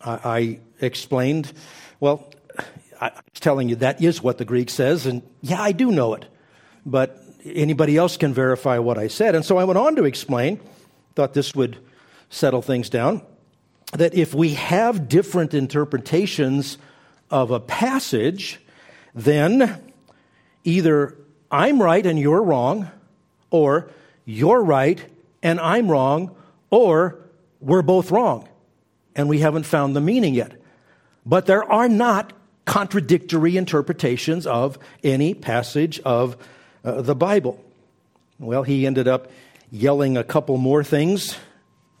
I, 0.00 0.10
I 0.24 0.58
explained, 0.80 1.52
well, 2.00 2.30
I 3.00 3.10
was 3.10 3.40
telling 3.40 3.68
you 3.68 3.76
that 3.76 4.02
is 4.02 4.22
what 4.22 4.38
the 4.38 4.44
Greek 4.44 4.70
says, 4.70 5.06
and 5.06 5.22
yeah, 5.40 5.60
I 5.60 5.72
do 5.72 5.90
know 5.90 6.14
it. 6.14 6.26
But 6.84 7.18
anybody 7.44 7.96
else 7.96 8.16
can 8.16 8.32
verify 8.32 8.78
what 8.78 8.98
I 8.98 9.08
said. 9.08 9.34
And 9.34 9.44
so 9.44 9.58
I 9.58 9.64
went 9.64 9.78
on 9.78 9.96
to 9.96 10.04
explain, 10.04 10.60
thought 11.14 11.34
this 11.34 11.54
would 11.54 11.78
settle 12.30 12.62
things 12.62 12.88
down, 12.88 13.22
that 13.92 14.14
if 14.14 14.34
we 14.34 14.54
have 14.54 15.08
different 15.08 15.54
interpretations 15.54 16.78
of 17.30 17.50
a 17.50 17.60
passage, 17.60 18.60
then 19.14 19.80
either 20.64 21.16
I'm 21.50 21.80
right 21.80 22.04
and 22.04 22.18
you're 22.18 22.42
wrong, 22.42 22.90
or 23.50 23.90
you're 24.24 24.62
right 24.62 25.04
and 25.42 25.60
I'm 25.60 25.90
wrong, 25.90 26.34
or 26.70 27.18
we're 27.60 27.82
both 27.82 28.10
wrong 28.10 28.48
and 29.14 29.28
we 29.28 29.40
haven't 29.40 29.64
found 29.64 29.94
the 29.94 30.00
meaning 30.00 30.34
yet. 30.34 30.52
But 31.26 31.46
there 31.46 31.70
are 31.70 31.88
not 31.88 32.32
contradictory 32.64 33.56
interpretations 33.56 34.46
of 34.46 34.78
any 35.04 35.34
passage 35.34 36.00
of 36.00 36.36
uh, 36.84 37.02
the 37.02 37.14
Bible. 37.14 37.62
Well, 38.38 38.62
he 38.62 38.86
ended 38.86 39.06
up 39.06 39.30
yelling 39.70 40.16
a 40.16 40.24
couple 40.24 40.56
more 40.56 40.82
things 40.82 41.36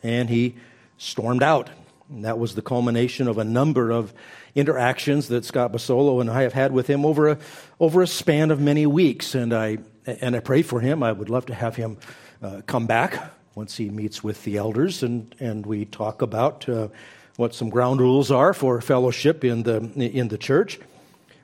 and 0.02 0.30
he 0.30 0.56
stormed 0.96 1.42
out. 1.42 1.68
And 2.12 2.24
that 2.24 2.38
was 2.38 2.54
the 2.54 2.62
culmination 2.62 3.26
of 3.26 3.38
a 3.38 3.44
number 3.44 3.90
of 3.90 4.12
interactions 4.54 5.28
that 5.28 5.44
Scott 5.44 5.72
Basolo 5.72 6.20
and 6.20 6.30
I 6.30 6.42
have 6.42 6.52
had 6.52 6.72
with 6.72 6.86
him 6.86 7.06
over 7.06 7.28
a, 7.28 7.38
over 7.80 8.02
a 8.02 8.06
span 8.06 8.50
of 8.50 8.60
many 8.60 8.86
weeks. 8.86 9.34
And 9.34 9.54
I, 9.54 9.78
and 10.06 10.36
I 10.36 10.40
pray 10.40 10.62
for 10.62 10.80
him. 10.80 11.02
I 11.02 11.12
would 11.12 11.30
love 11.30 11.46
to 11.46 11.54
have 11.54 11.76
him 11.76 11.96
uh, 12.42 12.60
come 12.66 12.86
back 12.86 13.32
once 13.54 13.76
he 13.76 13.88
meets 13.88 14.22
with 14.22 14.44
the 14.44 14.56
elders 14.56 15.02
and, 15.02 15.34
and 15.40 15.64
we 15.64 15.84
talk 15.84 16.22
about 16.22 16.68
uh, 16.68 16.88
what 17.36 17.54
some 17.54 17.70
ground 17.70 18.00
rules 18.00 18.30
are 18.30 18.52
for 18.52 18.80
fellowship 18.80 19.44
in 19.44 19.62
the, 19.62 19.78
in 19.96 20.28
the 20.28 20.38
church. 20.38 20.78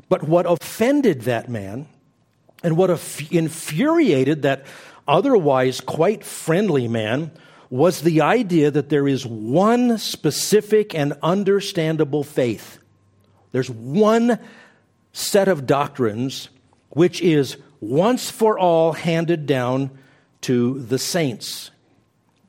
But 0.08 0.22
what 0.22 0.46
offended 0.46 1.22
that 1.22 1.48
man 1.48 1.86
and 2.62 2.76
what 2.76 2.90
infuriated 3.30 4.42
that 4.42 4.66
otherwise 5.06 5.80
quite 5.80 6.24
friendly 6.24 6.88
man 6.88 7.30
was 7.70 8.02
the 8.02 8.20
idea 8.20 8.70
that 8.70 8.88
there 8.88 9.06
is 9.06 9.26
one 9.26 9.98
specific 9.98 10.94
and 10.94 11.14
understandable 11.22 12.24
faith. 12.24 12.78
There's 13.52 13.70
one 13.70 14.38
set 15.12 15.48
of 15.48 15.66
doctrines 15.66 16.48
which 16.90 17.20
is 17.20 17.56
once 17.80 18.30
for 18.30 18.58
all 18.58 18.92
handed 18.92 19.46
down 19.46 19.90
to 20.42 20.80
the 20.80 20.98
saints. 20.98 21.70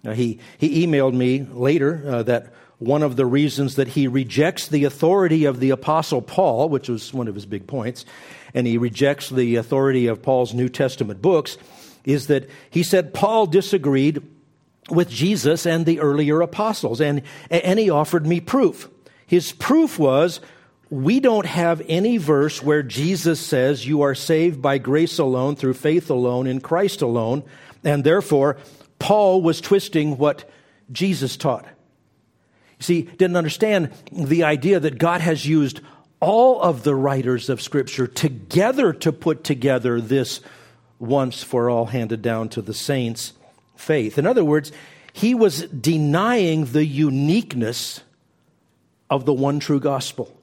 Now, 0.03 0.13
he, 0.13 0.39
he 0.57 0.85
emailed 0.85 1.13
me 1.13 1.45
later 1.51 2.03
uh, 2.07 2.23
that 2.23 2.53
one 2.77 3.03
of 3.03 3.17
the 3.17 3.25
reasons 3.25 3.75
that 3.75 3.89
he 3.89 4.07
rejects 4.07 4.69
the 4.69 4.85
authority 4.85 5.43
of 5.43 5.59
the 5.59 5.71
Apostle 5.71 6.21
Paul, 6.21 6.69
which 6.69 6.88
was 6.88 7.13
one 7.13 7.27
of 7.27 7.35
his 7.35 7.45
big 7.45 7.67
points, 7.67 8.05
and 8.53 8.65
he 8.65 8.77
rejects 8.77 9.29
the 9.29 9.57
authority 9.57 10.07
of 10.07 10.21
Paul's 10.21 10.53
New 10.53 10.69
Testament 10.69 11.21
books, 11.21 11.57
is 12.05 12.27
that 12.27 12.49
he 12.69 12.81
said 12.81 13.13
Paul 13.13 13.45
disagreed 13.47 14.23
with 14.89 15.10
Jesus 15.10 15.65
and 15.65 15.86
the 15.86 16.00
earlier 16.00 16.41
apostles, 16.41 17.01
and, 17.01 17.22
and 17.50 17.79
he 17.79 17.89
offered 17.89 18.25
me 18.25 18.39
proof. 18.39 18.89
His 19.25 19.51
proof 19.51 20.00
was 20.00 20.39
we 20.89 21.19
don't 21.19 21.46
have 21.46 21.81
any 21.88 22.17
verse 22.17 22.63
where 22.63 22.81
Jesus 22.81 23.39
says 23.39 23.86
you 23.86 24.01
are 24.01 24.15
saved 24.15 24.62
by 24.62 24.79
grace 24.79 25.19
alone, 25.19 25.55
through 25.55 25.75
faith 25.75 26.10
alone, 26.10 26.48
in 26.48 26.62
Christ 26.62 27.01
alone, 27.01 27.43
and 27.84 28.03
therefore 28.03 28.58
Paul 28.98 29.41
was 29.41 29.62
twisting 29.62 30.17
what 30.17 30.50
Jesus 30.91 31.38
taught. 31.38 31.65
You 32.79 32.84
see, 32.84 33.01
didn't 33.03 33.38
understand 33.38 33.91
the 34.12 34.43
idea 34.43 34.79
that 34.79 34.98
God 34.98 35.22
has 35.22 35.46
used 35.46 35.81
all 36.19 36.62
of 36.62 36.84
the 36.84 36.96
writers 36.96 37.50
of 37.50 37.62
Scripture 37.62 38.08
together 38.08 38.93
to 38.93 39.12
put 39.12 39.43
together 39.43 40.01
this 40.01 40.41
once 40.98 41.43
for 41.43 41.69
all 41.69 41.86
handed 41.86 42.22
down 42.22 42.50
to 42.50 42.62
the 42.62 42.74
saints 42.74 43.34
faith. 43.79 44.17
In 44.17 44.27
other 44.27 44.43
words, 44.43 44.71
he 45.13 45.33
was 45.33 45.63
denying 45.63 46.65
the 46.65 46.86
uniqueness 46.86 48.01
of 49.09 49.25
the 49.25 49.33
one 49.33 49.59
true 49.59 49.79
gospel 49.79 50.36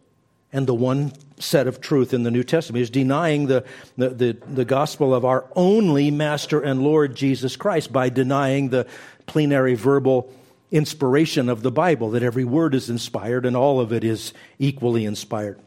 and 0.53 0.67
the 0.67 0.75
one 0.75 1.13
set 1.39 1.67
of 1.67 1.81
truth 1.81 2.15
in 2.15 2.23
the 2.23 2.31
New 2.31 2.43
Testament. 2.43 2.79
He's 2.79 2.91
denying 2.91 3.47
the, 3.47 3.65
the, 3.97 4.09
the, 4.09 4.33
the, 4.49 4.65
gospel 4.65 5.15
of 5.15 5.25
our 5.25 5.45
only 5.55 6.11
Master 6.11 6.61
and 6.61 6.83
Lord 6.83 7.15
Jesus 7.15 7.57
Christ 7.57 7.93
by 7.93 8.09
denying 8.09 8.71
the 8.71 8.87
plenary 9.27 9.75
verbal 9.75 10.33
inspiration 10.71 11.49
of 11.49 11.63
the 11.63 11.71
Bible, 11.71 12.11
that 12.11 12.23
every 12.23 12.45
word 12.45 12.75
is 12.75 12.89
inspired 12.89 13.45
and 13.45 13.57
all 13.57 13.81
of 13.81 13.93
it 13.93 14.03
is 14.03 14.33
equally 14.59 15.05
inspired. 15.05 15.61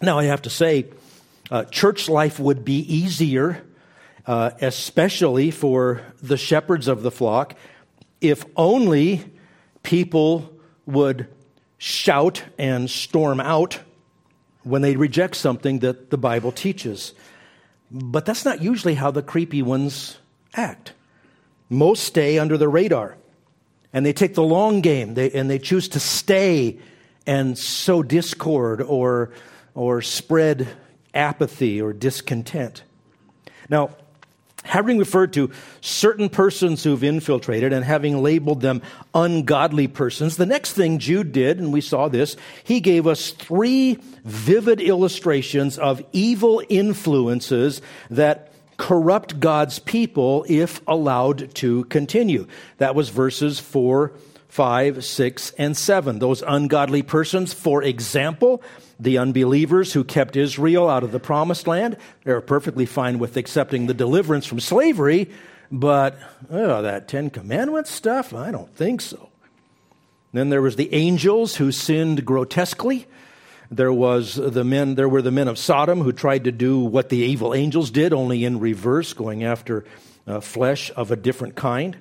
Now, 0.00 0.18
I 0.18 0.24
have 0.24 0.42
to 0.42 0.50
say, 0.50 0.86
uh, 1.50 1.64
church 1.64 2.08
life 2.08 2.40
would 2.40 2.64
be 2.64 2.78
easier, 2.78 3.62
uh, 4.26 4.50
especially 4.60 5.50
for 5.50 6.02
the 6.22 6.36
shepherds 6.36 6.88
of 6.88 7.02
the 7.02 7.10
flock, 7.10 7.54
if 8.20 8.44
only 8.56 9.24
people 9.82 10.52
would 10.84 11.28
shout 11.78 12.42
and 12.58 12.90
storm 12.90 13.40
out 13.40 13.80
when 14.64 14.82
they 14.82 14.96
reject 14.96 15.36
something 15.36 15.78
that 15.80 16.10
the 16.10 16.18
Bible 16.18 16.50
teaches. 16.50 17.14
But 17.90 18.26
that's 18.26 18.44
not 18.44 18.62
usually 18.62 18.94
how 18.94 19.12
the 19.12 19.22
creepy 19.22 19.62
ones 19.62 20.18
act. 20.54 20.92
Most 21.68 22.04
stay 22.04 22.38
under 22.38 22.58
the 22.58 22.68
radar 22.68 23.16
and 23.92 24.04
they 24.04 24.12
take 24.12 24.34
the 24.34 24.42
long 24.42 24.80
game 24.80 25.14
they, 25.14 25.30
and 25.30 25.48
they 25.48 25.58
choose 25.58 25.88
to 25.90 26.00
stay 26.00 26.78
and 27.26 27.56
sow 27.56 28.02
discord 28.02 28.82
or, 28.82 29.30
or 29.74 30.02
spread 30.02 30.68
apathy 31.14 31.80
or 31.80 31.92
discontent. 31.92 32.82
Now, 33.68 33.90
having 34.66 34.98
referred 34.98 35.32
to 35.34 35.50
certain 35.80 36.28
persons 36.28 36.84
who've 36.84 37.02
infiltrated 37.02 37.72
and 37.72 37.84
having 37.84 38.22
labeled 38.22 38.60
them 38.60 38.82
ungodly 39.14 39.86
persons, 39.88 40.36
the 40.36 40.46
next 40.46 40.72
thing 40.72 40.98
Jude 40.98 41.32
did, 41.32 41.58
and 41.58 41.72
we 41.72 41.80
saw 41.80 42.08
this, 42.08 42.36
he 42.64 42.80
gave 42.80 43.06
us 43.06 43.30
three 43.30 43.98
vivid 44.24 44.80
illustrations 44.80 45.78
of 45.78 46.02
evil 46.12 46.62
influences 46.68 47.80
that 48.10 48.52
corrupt 48.76 49.40
God's 49.40 49.78
people 49.78 50.44
if 50.48 50.80
allowed 50.86 51.54
to 51.56 51.84
continue. 51.84 52.46
That 52.78 52.94
was 52.94 53.08
verses 53.08 53.58
4, 53.58 54.12
5, 54.48 55.04
6, 55.04 55.50
and 55.58 55.76
7. 55.76 56.18
Those 56.18 56.42
ungodly 56.42 57.02
persons, 57.02 57.52
for 57.52 57.82
example, 57.82 58.62
the 58.98 59.18
unbelievers 59.18 59.92
who 59.92 60.04
kept 60.04 60.36
Israel 60.36 60.88
out 60.88 61.04
of 61.04 61.12
the 61.12 61.20
promised 61.20 61.66
land, 61.66 61.96
they're 62.24 62.40
perfectly 62.40 62.86
fine 62.86 63.18
with 63.18 63.36
accepting 63.36 63.86
the 63.86 63.94
deliverance 63.94 64.46
from 64.46 64.60
slavery, 64.60 65.30
but 65.70 66.18
oh, 66.50 66.82
that 66.82 67.08
Ten 67.08 67.30
Commandments 67.30 67.90
stuff, 67.90 68.32
I 68.32 68.50
don't 68.50 68.74
think 68.74 69.00
so. 69.00 69.28
Then 70.32 70.48
there 70.50 70.62
was 70.62 70.76
the 70.76 70.92
angels 70.92 71.56
who 71.56 71.72
sinned 71.72 72.24
grotesquely. 72.24 73.06
There 73.70 73.92
was 73.92 74.34
the 74.34 74.64
men, 74.64 74.94
there 74.94 75.08
were 75.08 75.22
the 75.22 75.30
men 75.30 75.48
of 75.48 75.58
Sodom 75.58 76.00
who 76.00 76.12
tried 76.12 76.44
to 76.44 76.52
do 76.52 76.78
what 76.80 77.08
the 77.08 77.18
evil 77.18 77.54
angels 77.54 77.90
did, 77.90 78.12
only 78.12 78.44
in 78.44 78.60
reverse, 78.60 79.12
going 79.12 79.44
after 79.44 79.84
uh, 80.26 80.40
flesh 80.40 80.90
of 80.94 81.10
a 81.10 81.16
different 81.16 81.54
kind. 81.54 81.96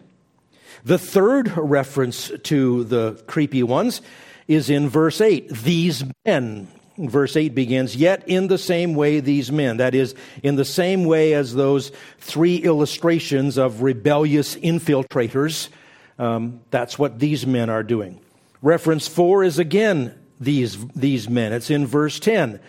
The 0.83 0.97
third 0.97 1.51
reference 1.57 2.31
to 2.43 2.83
the 2.83 3.23
creepy 3.25 3.63
ones 3.63 4.01
is 4.47 4.69
in 4.69 4.89
verse 4.89 5.21
8. 5.21 5.49
These 5.49 6.03
men, 6.25 6.67
verse 6.97 7.35
8 7.35 7.53
begins, 7.53 7.95
yet 7.95 8.23
in 8.27 8.47
the 8.47 8.57
same 8.57 8.95
way 8.95 9.19
these 9.19 9.51
men. 9.51 9.77
That 9.77 9.95
is, 9.95 10.15
in 10.43 10.55
the 10.55 10.65
same 10.65 11.05
way 11.05 11.33
as 11.33 11.53
those 11.53 11.91
three 12.19 12.57
illustrations 12.57 13.57
of 13.57 13.81
rebellious 13.81 14.55
infiltrators. 14.55 15.69
Um, 16.17 16.61
that's 16.71 16.97
what 16.97 17.19
these 17.19 17.45
men 17.45 17.69
are 17.69 17.83
doing. 17.83 18.19
Reference 18.61 19.07
4 19.07 19.43
is 19.43 19.59
again 19.59 20.17
these, 20.39 20.83
these 20.89 21.29
men. 21.29 21.53
It's 21.53 21.69
in 21.69 21.85
verse 21.85 22.19
10. 22.19 22.59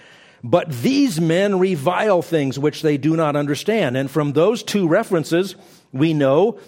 But 0.42 0.70
these 0.70 1.20
men 1.20 1.58
revile 1.58 2.22
things 2.22 2.58
which 2.58 2.82
they 2.82 2.98
do 2.98 3.16
not 3.16 3.36
understand. 3.36 3.96
And 3.96 4.10
from 4.10 4.32
those 4.32 4.62
two 4.62 4.86
references, 4.86 5.56
we 5.92 6.14
know 6.14 6.58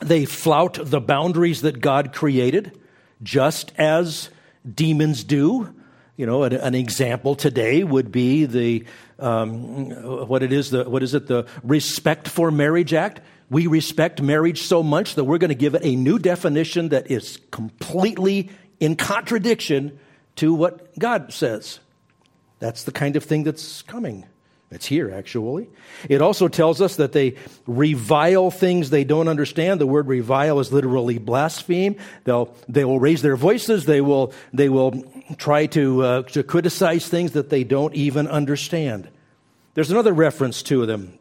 they 0.00 0.24
flout 0.24 0.78
the 0.80 1.00
boundaries 1.00 1.62
that 1.62 1.80
God 1.80 2.12
created, 2.12 2.78
just 3.22 3.72
as 3.78 4.30
demons 4.74 5.24
do. 5.24 5.74
You 6.18 6.26
know, 6.26 6.42
an, 6.42 6.52
an 6.52 6.74
example 6.74 7.36
today 7.36 7.84
would 7.84 8.10
be 8.10 8.44
the 8.44 8.84
um, 9.20 9.90
what 10.26 10.42
it 10.42 10.52
is 10.52 10.70
the 10.70 10.90
what 10.90 11.04
is 11.04 11.14
it 11.14 11.28
the 11.28 11.46
Respect 11.62 12.26
for 12.26 12.50
Marriage 12.50 12.92
Act. 12.92 13.20
We 13.50 13.68
respect 13.68 14.20
marriage 14.20 14.62
so 14.62 14.82
much 14.82 15.14
that 15.14 15.24
we're 15.24 15.38
going 15.38 15.50
to 15.50 15.54
give 15.54 15.76
it 15.76 15.82
a 15.84 15.94
new 15.94 16.18
definition 16.18 16.88
that 16.88 17.08
is 17.08 17.38
completely 17.52 18.50
in 18.80 18.96
contradiction 18.96 19.96
to 20.36 20.52
what 20.52 20.98
God 20.98 21.32
says. 21.32 21.78
That's 22.58 22.82
the 22.82 22.92
kind 22.92 23.14
of 23.14 23.22
thing 23.22 23.44
that's 23.44 23.82
coming. 23.82 24.26
It's 24.70 24.84
here, 24.84 25.10
actually. 25.10 25.70
It 26.10 26.20
also 26.20 26.46
tells 26.46 26.82
us 26.82 26.96
that 26.96 27.12
they 27.12 27.36
revile 27.66 28.50
things 28.50 28.90
they 28.90 29.04
don't 29.04 29.28
understand. 29.28 29.80
The 29.80 29.86
word 29.86 30.06
revile 30.06 30.60
is 30.60 30.70
literally 30.70 31.16
blaspheme. 31.16 31.96
They'll, 32.24 32.54
they 32.68 32.84
will 32.84 33.00
raise 33.00 33.22
their 33.22 33.36
voices. 33.36 33.86
They 33.86 34.02
will, 34.02 34.34
they 34.52 34.68
will 34.68 35.02
try 35.38 35.66
to, 35.66 36.02
uh, 36.02 36.22
to 36.24 36.42
criticize 36.42 37.08
things 37.08 37.32
that 37.32 37.48
they 37.48 37.64
don't 37.64 37.94
even 37.94 38.28
understand. 38.28 39.08
There's 39.72 39.90
another 39.90 40.12
reference 40.12 40.62
to 40.64 40.84
them 40.84 41.18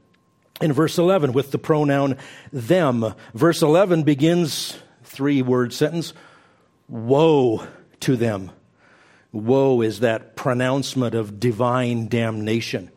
in 0.59 0.73
verse 0.73 0.97
11 0.97 1.31
with 1.31 1.51
the 1.51 1.57
pronoun 1.57 2.17
them. 2.51 3.13
Verse 3.33 3.61
11 3.61 4.03
begins 4.03 4.77
three 5.03 5.41
word 5.41 5.73
sentence 5.73 6.13
Woe 6.89 7.65
to 8.01 8.15
them. 8.17 8.51
Woe 9.31 9.81
is 9.81 10.01
that 10.01 10.35
pronouncement 10.35 11.15
of 11.15 11.39
divine 11.39 12.07
damnation. 12.07 12.91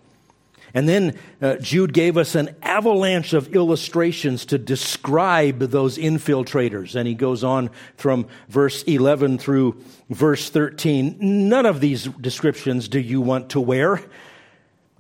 And 0.75 0.89
then 0.89 1.19
uh, 1.41 1.57
Jude 1.57 1.93
gave 1.93 2.17
us 2.17 2.35
an 2.35 2.55
avalanche 2.63 3.33
of 3.33 3.55
illustrations 3.55 4.47
to 4.47 4.59
describe 4.59 5.59
those 5.59 5.99
infiltrators. 5.99 6.95
And 6.95 7.09
he 7.09 7.15
goes 7.15 7.43
on 7.43 7.71
from 7.97 8.27
verse 8.49 8.83
11 8.85 9.39
through 9.39 9.83
verse 10.09 10.51
13. 10.51 11.17
None 11.21 11.67
of 11.67 11.81
these 11.81 12.05
descriptions 12.05 12.89
do 12.89 13.01
you 13.01 13.21
want 13.21 13.51
to 13.51 13.61
wear. 13.61 14.03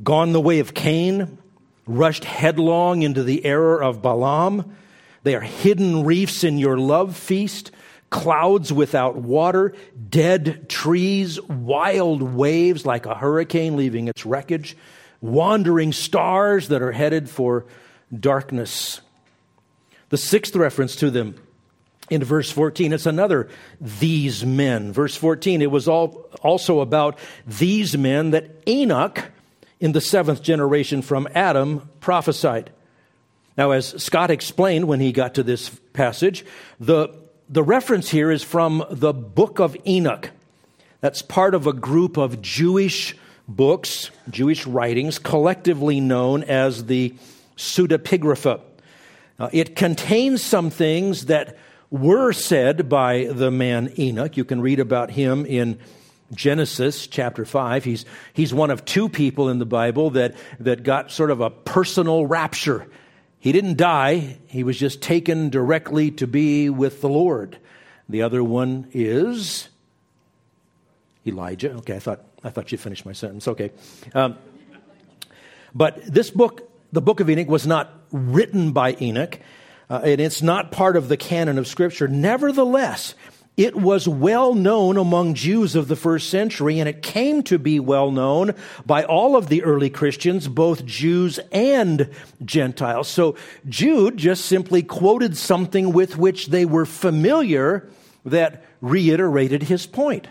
Gone 0.03 0.33
the 0.33 0.41
way 0.41 0.61
of 0.61 0.75
Cain, 0.75 1.39
rushed 1.87 2.25
headlong 2.25 3.03
into 3.03 3.23
the 3.23 3.45
error 3.45 3.83
of 3.83 4.03
Balaam. 4.03 4.77
They 5.23 5.35
are 5.35 5.41
hidden 5.41 6.05
reefs 6.05 6.43
in 6.45 6.59
your 6.59 6.79
love 6.79 7.17
feast 7.17 7.71
clouds 8.11 8.73
without 8.73 9.17
water, 9.17 9.73
dead 10.09 10.69
trees, 10.69 11.41
wild 11.43 12.23
waves 12.23 12.85
like 12.85 13.07
a 13.07 13.15
hurricane 13.15 13.77
leaving 13.77 14.09
its 14.09 14.27
wreckage, 14.27 14.77
wandering 15.21 15.93
stars 15.93 16.69
that 16.69 16.83
are 16.83 16.93
headed 16.93 17.29
for 17.29 17.67
darkness. 18.19 19.01
The 20.09 20.17
sixth 20.17 20.57
reference 20.57 20.97
to 20.97 21.11
them 21.11 21.37
in 22.09 22.25
verse 22.25 22.51
14, 22.51 22.93
it's 22.93 23.07
another 23.07 23.49
these 23.81 24.45
men. 24.45 24.93
Verse 24.93 25.15
14, 25.15 25.63
it 25.63 25.71
was 25.71 25.87
all, 25.87 26.29
also 26.43 26.81
about 26.81 27.19
these 27.47 27.97
men 27.97 28.33
that 28.33 28.51
Enoch, 28.67 29.31
in 29.79 29.93
the 29.93 30.01
seventh 30.01 30.43
generation 30.43 31.03
from 31.03 31.29
Adam, 31.35 31.89
prophesied. 32.01 32.71
Now, 33.57 33.71
as 33.71 34.03
Scott 34.03 34.31
explained 34.31 34.89
when 34.89 35.01
he 35.01 35.13
got 35.13 35.35
to 35.35 35.43
this 35.43 35.69
passage, 35.93 36.45
the 36.81 37.15
the 37.51 37.63
reference 37.65 38.11
here 38.11 38.31
is 38.31 38.45
from 38.45 38.85
the 38.91 39.13
book 39.13 39.59
of 39.59 39.77
Enoch. 39.85 40.31
That's 41.01 41.21
part 41.21 41.53
of 41.53 41.67
a 41.67 41.73
group 41.73 42.17
of 42.17 42.41
Jewish 42.41 43.17
books, 43.57 44.11
Jewish 44.31 44.67
writings, 44.67 45.19
collectively 45.19 46.01
known 46.01 46.45
as 46.45 46.87
the 46.87 47.15
pseudepigrapha. 47.57 48.61
Uh, 49.39 49.49
it 49.53 49.77
contains 49.77 50.43
some 50.43 50.71
things 50.71 51.27
that 51.27 51.59
were 51.91 52.33
said 52.33 52.89
by 52.89 53.25
the 53.25 53.51
man 53.51 53.93
Enoch. 53.99 54.37
You 54.37 54.45
can 54.45 54.61
read 54.61 54.81
about 54.81 55.11
him 55.11 55.45
in 55.45 55.79
Genesis 56.33 57.07
chapter 57.07 57.45
5. 57.45 57.85
He's, 57.85 58.05
he's 58.33 58.55
one 58.55 58.71
of 58.71 58.85
two 58.85 59.09
people 59.09 59.49
in 59.49 59.59
the 59.59 59.67
Bible 59.67 60.11
that, 60.11 60.37
that 60.61 60.85
got 60.85 61.11
sort 61.11 61.31
of 61.31 61.41
a 61.41 61.51
personal 61.51 62.25
rapture 62.27 62.87
he 63.41 63.53
didn't 63.53 63.79
die, 63.79 64.37
he 64.49 64.63
was 64.63 64.79
just 64.79 65.01
taken 65.01 65.49
directly 65.49 66.11
to 66.13 66.27
be 66.27 66.69
with 66.69 67.01
the 67.01 67.09
Lord. 67.09 67.57
The 68.07 68.21
other 68.21 68.45
one 68.45 68.89
is 68.93 69.70
Elijah. 71.27 71.73
Okay, 71.73 71.97
I 71.97 71.99
thought, 71.99 72.25
I 72.43 72.51
thought 72.51 72.73
you'd 72.73 72.81
finish 72.81 73.05
my 73.05 73.13
sentence. 73.13 73.47
Okay. 73.49 73.71
Um, 74.15 74.37
but 75.75 76.03
this 76.05 76.31
book, 76.31 76.71
the 76.93 77.03
book 77.03 77.21
of 77.21 77.31
Enoch, 77.31 77.49
was 77.49 77.67
not 77.67 77.93
written 78.11 78.73
by 78.73 78.97
Enoch, 79.01 79.39
uh, 79.89 80.01
and 80.03 80.21
it's 80.21 80.43
not 80.43 80.73
part 80.73 80.97
of 80.97 81.09
the 81.09 81.17
canon 81.17 81.59
of 81.59 81.67
Scripture. 81.67 82.09
Nevertheless, 82.09 83.15
it 83.57 83.77
was 83.77 84.09
well 84.09 84.55
known 84.55 84.97
among 84.97 85.35
Jews 85.35 85.77
of 85.77 85.89
the 85.89 85.97
first 85.97 86.31
century, 86.31 86.79
and 86.79 86.89
it 86.89 87.03
came 87.03 87.43
to 87.45 87.59
be 87.59 87.79
well 87.79 88.11
known 88.11 88.55
by 88.87 89.05
all 89.05 89.37
of 89.37 89.49
the 89.49 89.63
early 89.63 89.91
Christians, 89.91 90.49
both 90.49 90.87
Jews 90.87 91.39
and 91.53 92.11
Gentiles. 92.43 93.09
So 93.09 93.37
Jude 93.69 94.17
just 94.17 94.47
simply 94.47 94.83
quoted 94.83 95.37
something 95.37 95.93
with 95.93 96.17
which 96.17 96.47
they 96.47 96.65
were 96.65 96.87
familiar 96.87 97.89
that 98.25 98.65
reiterated 98.81 99.65
his 99.65 99.87
point. 99.87 100.27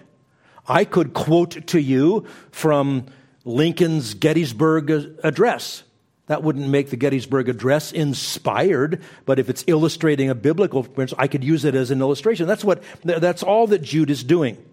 I 0.70 0.86
could 0.86 1.14
quote 1.14 1.68
to 1.68 1.82
you 1.82 2.28
from 2.52 3.08
Lincoln's 3.44 4.14
Gettysburg 4.14 4.92
Address. 5.24 5.84
That 6.28 6.44
wouldn't 6.44 6.68
make 6.68 6.92
the 6.92 6.96
Gettysburg 6.96 7.50
Address 7.50 7.92
inspired, 7.92 9.02
but 9.26 9.40
if 9.40 9.50
it's 9.50 9.64
illustrating 9.66 10.30
a 10.30 10.36
biblical 10.36 10.84
principle, 10.84 11.24
I 11.24 11.28
could 11.28 11.44
use 11.44 11.66
it 11.66 11.74
as 11.74 11.90
an 11.90 12.02
illustration. 12.02 12.46
That's 12.46 12.64
what, 12.64 12.84
that's 13.04 13.42
all 13.42 13.66
that 13.68 13.82
Jude 13.82 14.12
is 14.12 14.24
doing. 14.24 14.64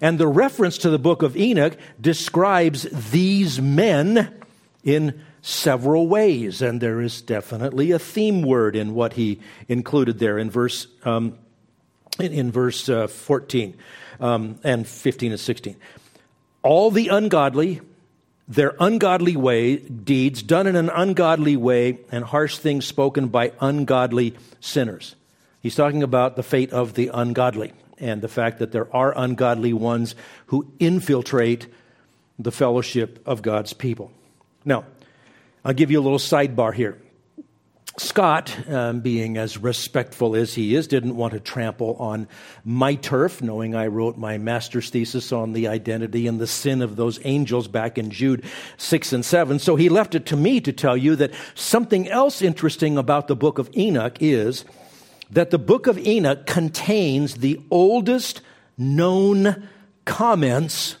And 0.00 0.18
the 0.18 0.26
reference 0.26 0.78
to 0.78 0.90
the 0.90 0.98
book 0.98 1.22
of 1.22 1.36
Enoch 1.36 1.76
describes 2.00 2.84
these 3.10 3.60
men 3.60 4.34
in 4.82 5.22
several 5.42 6.08
ways, 6.08 6.62
and 6.62 6.80
there 6.80 7.02
is 7.02 7.20
definitely 7.20 7.90
a 7.90 7.98
theme 7.98 8.40
word 8.40 8.74
in 8.74 8.94
what 8.94 9.12
he 9.12 9.40
included 9.68 10.18
there 10.18 10.38
in 10.38 10.50
verse 10.50 10.86
um, 11.04 11.38
in, 12.18 12.32
in, 12.32 12.50
verse 12.50 12.88
uh, 12.88 13.06
14 13.06 13.76
um, 14.20 14.58
and 14.64 14.86
15 14.86 15.32
and 15.32 15.40
16. 15.40 15.76
All 16.62 16.90
the 16.90 17.08
ungodly 17.08 17.80
their 18.46 18.74
ungodly 18.78 19.36
way, 19.36 19.76
deeds 19.76 20.42
done 20.42 20.66
in 20.66 20.76
an 20.76 20.90
ungodly 20.90 21.56
way, 21.56 21.98
and 22.12 22.24
harsh 22.24 22.58
things 22.58 22.86
spoken 22.86 23.28
by 23.28 23.52
ungodly 23.60 24.34
sinners. 24.60 25.16
He's 25.60 25.74
talking 25.74 26.02
about 26.02 26.36
the 26.36 26.42
fate 26.42 26.72
of 26.72 26.94
the 26.94 27.10
ungodly 27.12 27.72
and 27.98 28.20
the 28.20 28.28
fact 28.28 28.58
that 28.58 28.72
there 28.72 28.94
are 28.94 29.16
ungodly 29.16 29.72
ones 29.72 30.14
who 30.46 30.70
infiltrate 30.78 31.68
the 32.38 32.52
fellowship 32.52 33.22
of 33.24 33.40
God's 33.40 33.72
people. 33.72 34.12
Now, 34.64 34.84
I'll 35.64 35.72
give 35.72 35.90
you 35.90 36.00
a 36.00 36.02
little 36.02 36.18
sidebar 36.18 36.74
here. 36.74 36.98
Scott, 37.96 38.68
um, 38.68 39.00
being 39.00 39.36
as 39.36 39.56
respectful 39.56 40.34
as 40.34 40.54
he 40.54 40.74
is, 40.74 40.88
didn't 40.88 41.14
want 41.14 41.32
to 41.32 41.38
trample 41.38 41.94
on 42.00 42.26
my 42.64 42.96
turf, 42.96 43.40
knowing 43.40 43.76
I 43.76 43.86
wrote 43.86 44.16
my 44.18 44.36
master's 44.36 44.90
thesis 44.90 45.30
on 45.30 45.52
the 45.52 45.68
identity 45.68 46.26
and 46.26 46.40
the 46.40 46.48
sin 46.48 46.82
of 46.82 46.96
those 46.96 47.20
angels 47.24 47.68
back 47.68 47.96
in 47.96 48.10
Jude 48.10 48.44
6 48.78 49.12
and 49.12 49.24
7. 49.24 49.60
So 49.60 49.76
he 49.76 49.88
left 49.88 50.16
it 50.16 50.26
to 50.26 50.36
me 50.36 50.60
to 50.62 50.72
tell 50.72 50.96
you 50.96 51.14
that 51.16 51.32
something 51.54 52.08
else 52.08 52.42
interesting 52.42 52.98
about 52.98 53.28
the 53.28 53.36
book 53.36 53.58
of 53.58 53.70
Enoch 53.76 54.16
is 54.18 54.64
that 55.30 55.50
the 55.50 55.58
book 55.58 55.86
of 55.86 55.96
Enoch 55.98 56.46
contains 56.46 57.34
the 57.34 57.60
oldest 57.70 58.40
known 58.76 59.68
comments 60.04 60.96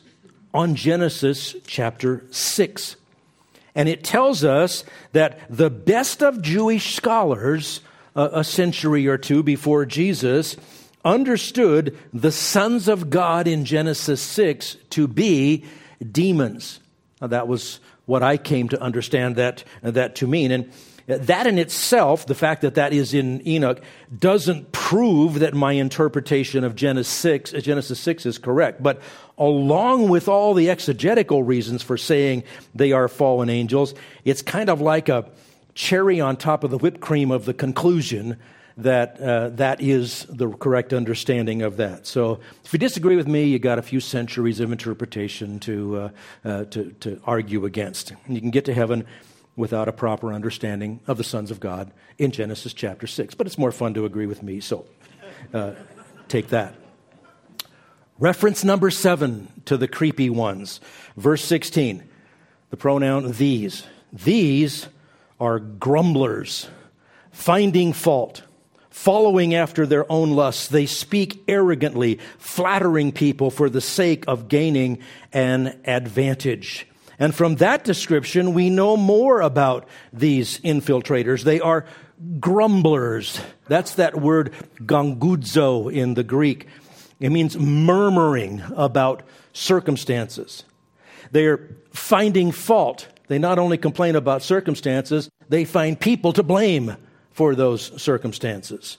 on 0.52 0.76
Genesis 0.76 1.56
chapter 1.66 2.24
6. 2.30 2.96
And 3.74 3.88
it 3.88 4.04
tells 4.04 4.44
us 4.44 4.84
that 5.12 5.40
the 5.50 5.70
best 5.70 6.22
of 6.22 6.42
Jewish 6.42 6.94
scholars, 6.94 7.80
uh, 8.14 8.28
a 8.32 8.44
century 8.44 9.06
or 9.06 9.18
two 9.18 9.42
before 9.42 9.84
Jesus, 9.84 10.56
understood 11.04 11.98
the 12.12 12.32
sons 12.32 12.88
of 12.88 13.10
God 13.10 13.46
in 13.46 13.64
Genesis 13.64 14.22
6 14.22 14.76
to 14.90 15.06
be 15.06 15.64
demons. 16.10 16.80
Now, 17.20 17.26
that 17.28 17.48
was 17.48 17.80
what 18.06 18.22
I 18.22 18.36
came 18.36 18.68
to 18.68 18.80
understand 18.80 19.36
that, 19.36 19.64
that 19.82 20.16
to 20.16 20.26
mean. 20.26 20.50
And 20.50 20.70
that 21.06 21.46
in 21.46 21.58
itself, 21.58 22.26
the 22.26 22.34
fact 22.34 22.62
that 22.62 22.76
that 22.76 22.92
is 22.92 23.12
in 23.12 23.46
Enoch, 23.46 23.80
doesn't 24.16 24.72
prove 24.72 25.40
that 25.40 25.54
my 25.54 25.72
interpretation 25.72 26.64
of 26.64 26.74
Genesis 26.74 27.12
6, 27.12 27.52
Genesis 27.52 28.00
6 28.00 28.26
is 28.26 28.38
correct. 28.38 28.82
But 28.82 29.02
along 29.36 30.08
with 30.08 30.28
all 30.28 30.54
the 30.54 30.70
exegetical 30.70 31.42
reasons 31.42 31.82
for 31.82 31.98
saying 31.98 32.44
they 32.74 32.92
are 32.92 33.08
fallen 33.08 33.50
angels, 33.50 33.94
it's 34.24 34.40
kind 34.40 34.70
of 34.70 34.80
like 34.80 35.08
a 35.08 35.28
cherry 35.74 36.20
on 36.20 36.36
top 36.36 36.64
of 36.64 36.70
the 36.70 36.78
whipped 36.78 37.00
cream 37.00 37.30
of 37.30 37.44
the 37.44 37.54
conclusion 37.54 38.38
that 38.76 39.20
uh, 39.20 39.50
that 39.50 39.80
is 39.80 40.26
the 40.28 40.48
correct 40.50 40.92
understanding 40.92 41.62
of 41.62 41.76
that. 41.76 42.06
So, 42.06 42.40
if 42.64 42.72
you 42.72 42.78
disagree 42.78 43.14
with 43.14 43.28
me, 43.28 43.44
you 43.44 43.60
got 43.60 43.78
a 43.78 43.82
few 43.82 44.00
centuries 44.00 44.58
of 44.58 44.72
interpretation 44.72 45.60
to 45.60 45.96
uh, 45.96 46.08
uh, 46.44 46.64
to, 46.64 46.90
to 47.00 47.20
argue 47.24 47.66
against. 47.66 48.12
You 48.26 48.40
can 48.40 48.50
get 48.50 48.64
to 48.64 48.74
heaven 48.74 49.06
without 49.56 49.88
a 49.88 49.92
proper 49.92 50.32
understanding 50.32 51.00
of 51.06 51.16
the 51.16 51.24
sons 51.24 51.50
of 51.50 51.60
God 51.60 51.92
in 52.18 52.30
Genesis 52.30 52.74
chapter 52.74 53.06
six. 53.06 53.34
But 53.34 53.46
it's 53.46 53.58
more 53.58 53.72
fun 53.72 53.94
to 53.94 54.04
agree 54.04 54.26
with 54.26 54.42
me, 54.42 54.60
so 54.60 54.84
uh, 55.52 55.72
take 56.28 56.48
that. 56.48 56.74
Reference 58.18 58.64
number 58.64 58.90
seven 58.90 59.48
to 59.64 59.76
the 59.76 59.88
creepy 59.88 60.30
ones, 60.30 60.80
verse 61.16 61.44
sixteen, 61.44 62.02
the 62.70 62.76
pronoun 62.76 63.32
these. 63.32 63.84
These 64.12 64.88
are 65.40 65.58
grumblers, 65.58 66.68
finding 67.32 67.92
fault 67.92 68.42
following 68.90 69.56
after 69.56 69.86
their 69.86 70.10
own 70.10 70.30
lusts. 70.30 70.68
They 70.68 70.86
speak 70.86 71.42
arrogantly, 71.48 72.20
flattering 72.38 73.10
people 73.10 73.50
for 73.50 73.68
the 73.68 73.80
sake 73.80 74.24
of 74.28 74.46
gaining 74.46 75.00
an 75.32 75.80
advantage. 75.84 76.86
And 77.18 77.34
from 77.34 77.56
that 77.56 77.84
description, 77.84 78.54
we 78.54 78.70
know 78.70 78.96
more 78.96 79.40
about 79.40 79.88
these 80.12 80.58
infiltrators. 80.60 81.44
They 81.44 81.60
are 81.60 81.86
grumblers. 82.40 83.40
That's 83.68 83.94
that 83.94 84.20
word 84.20 84.52
gongudzo 84.80 85.92
in 85.92 86.14
the 86.14 86.24
Greek. 86.24 86.68
It 87.20 87.30
means 87.30 87.56
murmuring 87.56 88.62
about 88.76 89.22
circumstances. 89.52 90.64
They're 91.30 91.68
finding 91.92 92.52
fault. 92.52 93.08
They 93.28 93.38
not 93.38 93.58
only 93.58 93.78
complain 93.78 94.16
about 94.16 94.42
circumstances, 94.42 95.30
they 95.48 95.64
find 95.64 95.98
people 95.98 96.32
to 96.34 96.42
blame 96.42 96.96
for 97.30 97.54
those 97.54 98.00
circumstances. 98.00 98.98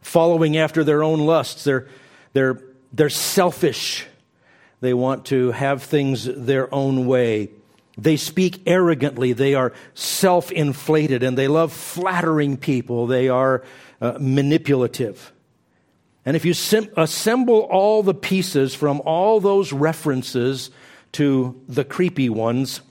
Following 0.00 0.56
after 0.56 0.84
their 0.84 1.02
own 1.02 1.20
lusts, 1.20 1.64
they're, 1.64 1.86
they're, 2.32 2.62
they're 2.92 3.10
selfish. 3.10 4.06
They 4.80 4.94
want 4.94 5.26
to 5.26 5.50
have 5.52 5.82
things 5.82 6.24
their 6.24 6.72
own 6.72 7.06
way. 7.06 7.50
They 7.96 8.16
speak 8.16 8.62
arrogantly. 8.66 9.32
They 9.32 9.54
are 9.54 9.72
self 9.94 10.52
inflated 10.52 11.22
and 11.22 11.36
they 11.36 11.48
love 11.48 11.72
flattering 11.72 12.56
people. 12.56 13.06
They 13.06 13.28
are 13.28 13.64
uh, 14.00 14.18
manipulative. 14.20 15.32
And 16.24 16.36
if 16.36 16.44
you 16.44 16.54
sim- 16.54 16.90
assemble 16.96 17.60
all 17.60 18.02
the 18.02 18.14
pieces 18.14 18.74
from 18.74 19.00
all 19.04 19.40
those 19.40 19.72
references 19.72 20.70
to 21.12 21.60
the 21.68 21.84
creepy 21.84 22.28
ones, 22.28 22.82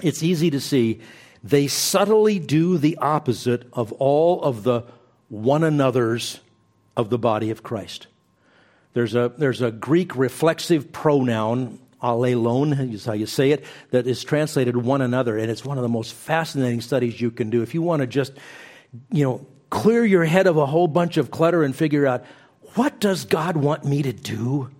it's 0.00 0.22
easy 0.22 0.50
to 0.50 0.60
see 0.60 1.00
they 1.44 1.66
subtly 1.66 2.38
do 2.38 2.78
the 2.78 2.96
opposite 2.98 3.64
of 3.72 3.92
all 3.92 4.42
of 4.42 4.62
the 4.62 4.84
one 5.28 5.64
another's 5.64 6.40
of 6.96 7.10
the 7.10 7.18
body 7.18 7.50
of 7.50 7.62
Christ. 7.62 8.06
There's 8.94 9.14
a, 9.14 9.32
there's 9.36 9.62
a 9.62 9.70
Greek 9.70 10.16
reflexive 10.16 10.92
pronoun, 10.92 11.78
allelon, 12.02 12.92
is 12.92 13.04
how 13.04 13.14
you 13.14 13.26
say 13.26 13.52
it, 13.52 13.64
that 13.90 14.06
is 14.06 14.22
translated 14.22 14.76
one 14.76 15.00
another, 15.00 15.38
and 15.38 15.50
it's 15.50 15.64
one 15.64 15.78
of 15.78 15.82
the 15.82 15.88
most 15.88 16.12
fascinating 16.12 16.80
studies 16.80 17.20
you 17.20 17.30
can 17.30 17.50
do. 17.50 17.62
If 17.62 17.74
you 17.74 17.82
want 17.82 18.00
to 18.00 18.06
just, 18.06 18.32
you 19.10 19.24
know, 19.24 19.46
clear 19.70 20.04
your 20.04 20.24
head 20.24 20.46
of 20.46 20.58
a 20.58 20.66
whole 20.66 20.88
bunch 20.88 21.16
of 21.16 21.30
clutter 21.30 21.62
and 21.62 21.74
figure 21.74 22.06
out 22.06 22.24
what 22.74 23.00
does 23.00 23.24
God 23.24 23.56
want 23.56 23.84
me 23.84 24.02
to 24.02 24.12
do 24.12 24.70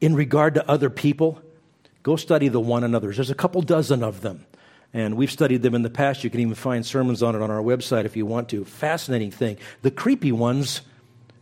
in 0.00 0.14
regard 0.14 0.54
to 0.54 0.70
other 0.70 0.90
people, 0.90 1.40
go 2.02 2.16
study 2.16 2.48
the 2.48 2.60
one 2.60 2.84
another's. 2.84 3.16
There's 3.16 3.30
a 3.30 3.34
couple 3.34 3.62
dozen 3.62 4.02
of 4.02 4.20
them. 4.20 4.44
And 4.94 5.16
we've 5.16 5.30
studied 5.30 5.62
them 5.62 5.74
in 5.74 5.80
the 5.80 5.90
past. 5.90 6.22
You 6.22 6.28
can 6.28 6.40
even 6.40 6.54
find 6.54 6.84
sermons 6.84 7.22
on 7.22 7.34
it 7.34 7.40
on 7.40 7.50
our 7.50 7.62
website 7.62 8.04
if 8.04 8.14
you 8.14 8.26
want 8.26 8.50
to. 8.50 8.64
Fascinating 8.66 9.30
thing. 9.30 9.56
The 9.80 9.90
creepy 9.90 10.32
ones 10.32 10.82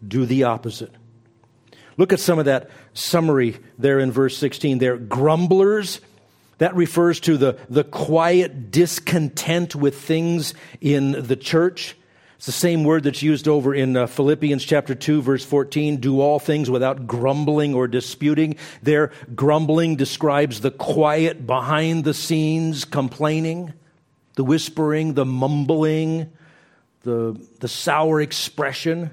do 0.07 0.25
the 0.25 0.45
opposite. 0.45 0.93
Look 2.01 2.15
at 2.15 2.21
some 2.21 2.39
of 2.39 2.47
that 2.47 2.71
summary 2.95 3.59
there 3.79 3.99
in 3.99 4.11
verse 4.11 4.35
16. 4.39 4.79
They're 4.79 4.97
grumblers. 4.97 6.01
That 6.57 6.75
refers 6.75 7.21
to 7.21 7.37
the, 7.37 7.59
the 7.69 7.85
quiet 7.85 8.71
discontent 8.71 9.75
with 9.75 10.01
things 10.01 10.55
in 10.81 11.27
the 11.27 11.37
church. 11.37 11.95
It's 12.37 12.47
the 12.47 12.53
same 12.53 12.85
word 12.85 13.03
that's 13.03 13.23
used 13.23 13.47
over 13.47 13.75
in 13.75 13.99
uh, 13.99 14.07
Philippians 14.07 14.65
chapter 14.65 14.95
2 14.95 15.21
verse 15.21 15.45
14, 15.45 15.99
do 15.99 16.23
all 16.23 16.39
things 16.39 16.71
without 16.71 17.07
grumbling 17.07 17.75
or 17.75 17.87
disputing. 17.87 18.57
There 18.83 19.13
grumbling 19.35 19.97
describes 19.97 20.63
the 20.63 20.71
quiet 20.71 21.47
behind 21.47 22.05
the 22.05 22.15
scenes 22.15 22.87
complaining, 22.87 23.75
the 24.37 24.45
whispering, 24.45 25.13
the 25.13 25.27
mumbling, 25.27 26.33
the, 27.03 27.39
the 27.59 27.69
sour 27.69 28.23
expression. 28.23 29.11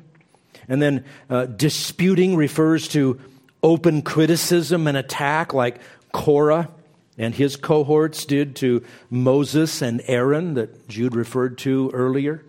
And 0.67 0.82
then 0.82 1.06
uh, 1.30 1.45
disputing 1.45 2.36
refers 2.36 2.88
to 2.89 3.19
open 3.63 4.01
criticism 4.01 4.88
and 4.88 4.97
attack 4.97 5.53
like 5.53 5.80
Korah 6.12 6.69
and 7.17 7.34
his 7.34 7.56
cohorts 7.56 8.25
did 8.25 8.56
to 8.58 8.84
Moses 9.10 9.82
and 9.82 10.01
Aaron 10.06 10.53
that 10.53 10.88
Jude 10.88 11.15
referred 11.15 11.58
to 11.60 11.89
earlier. 11.93 12.45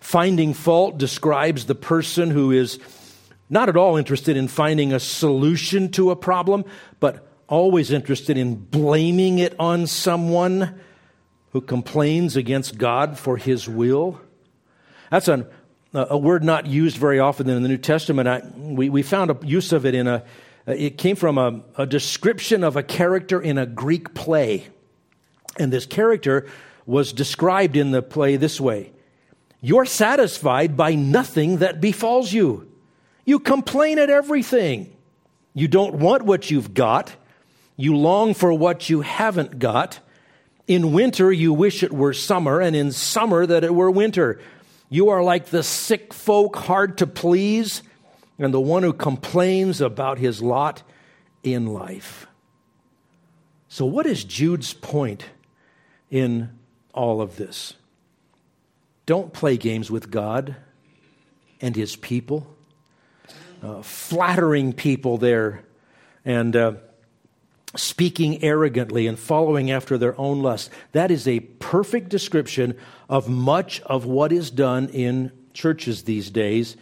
Finding 0.00 0.52
fault 0.52 0.98
describes 0.98 1.64
the 1.64 1.74
person 1.74 2.30
who 2.30 2.50
is 2.50 2.78
not 3.48 3.68
at 3.68 3.76
all 3.76 3.96
interested 3.96 4.36
in 4.36 4.48
finding 4.48 4.92
a 4.92 5.00
solution 5.00 5.90
to 5.92 6.10
a 6.10 6.16
problem, 6.16 6.64
but 7.00 7.26
always 7.48 7.90
interested 7.90 8.36
in 8.36 8.54
blaming 8.54 9.38
it 9.38 9.54
on 9.58 9.86
someone 9.86 10.78
who 11.50 11.60
complains 11.60 12.36
against 12.36 12.78
God 12.78 13.18
for 13.18 13.36
his 13.36 13.68
will. 13.68 14.20
That's 15.10 15.28
an, 15.28 15.46
a 15.94 16.16
word 16.16 16.42
not 16.42 16.66
used 16.66 16.96
very 16.96 17.18
often 17.18 17.48
in 17.48 17.62
the 17.62 17.68
New 17.68 17.78
Testament. 17.78 18.28
I, 18.28 18.42
we, 18.56 18.88
we 18.88 19.02
found 19.02 19.30
a 19.30 19.38
use 19.44 19.72
of 19.72 19.84
it 19.84 19.94
in 19.94 20.06
a, 20.06 20.24
it 20.66 20.96
came 20.98 21.16
from 21.16 21.38
a, 21.38 21.60
a 21.76 21.86
description 21.86 22.64
of 22.64 22.76
a 22.76 22.82
character 22.82 23.40
in 23.40 23.58
a 23.58 23.66
Greek 23.66 24.14
play. 24.14 24.66
And 25.58 25.72
this 25.72 25.86
character 25.86 26.48
was 26.86 27.12
described 27.12 27.76
in 27.76 27.90
the 27.90 28.02
play 28.02 28.36
this 28.36 28.60
way 28.60 28.92
you're 29.64 29.86
satisfied 29.86 30.76
by 30.76 30.96
nothing 30.96 31.58
that 31.58 31.80
befalls 31.80 32.32
you. 32.32 32.68
You 33.24 33.38
complain 33.38 34.00
at 34.00 34.10
everything. 34.10 34.92
You 35.54 35.68
don't 35.68 35.94
want 35.94 36.24
what 36.24 36.50
you've 36.50 36.74
got. 36.74 37.14
You 37.76 37.96
long 37.96 38.34
for 38.34 38.52
what 38.52 38.90
you 38.90 39.02
haven't 39.02 39.60
got. 39.60 40.00
In 40.66 40.92
winter, 40.92 41.30
you 41.30 41.52
wish 41.52 41.84
it 41.84 41.92
were 41.92 42.12
summer, 42.12 42.60
and 42.60 42.74
in 42.74 42.90
summer, 42.90 43.46
that 43.46 43.62
it 43.62 43.72
were 43.72 43.90
winter. 43.90 44.40
You 44.92 45.08
are 45.08 45.22
like 45.22 45.46
the 45.46 45.62
sick 45.62 46.12
folk, 46.12 46.54
hard 46.54 46.98
to 46.98 47.06
please, 47.06 47.82
and 48.38 48.52
the 48.52 48.60
one 48.60 48.82
who 48.82 48.92
complains 48.92 49.80
about 49.80 50.18
his 50.18 50.42
lot 50.42 50.82
in 51.42 51.64
life. 51.64 52.26
So, 53.68 53.86
what 53.86 54.04
is 54.04 54.22
Jude's 54.22 54.74
point 54.74 55.24
in 56.10 56.50
all 56.92 57.22
of 57.22 57.36
this? 57.36 57.72
Don't 59.06 59.32
play 59.32 59.56
games 59.56 59.90
with 59.90 60.10
God 60.10 60.56
and 61.62 61.74
his 61.74 61.96
people. 61.96 62.54
Uh, 63.62 63.80
flattering 63.80 64.74
people 64.74 65.16
there 65.16 65.64
and 66.26 66.54
uh, 66.54 66.72
speaking 67.74 68.44
arrogantly 68.44 69.06
and 69.06 69.18
following 69.18 69.70
after 69.70 69.96
their 69.96 70.18
own 70.20 70.42
lust. 70.42 70.68
That 70.92 71.10
is 71.10 71.26
a 71.26 71.40
perfect 71.40 72.10
description 72.10 72.76
of 73.12 73.28
much 73.28 73.82
of 73.82 74.06
what 74.06 74.32
is 74.32 74.50
done 74.50 74.88
in 74.88 75.30
churches 75.52 76.04
these 76.04 76.30
days, 76.30 76.78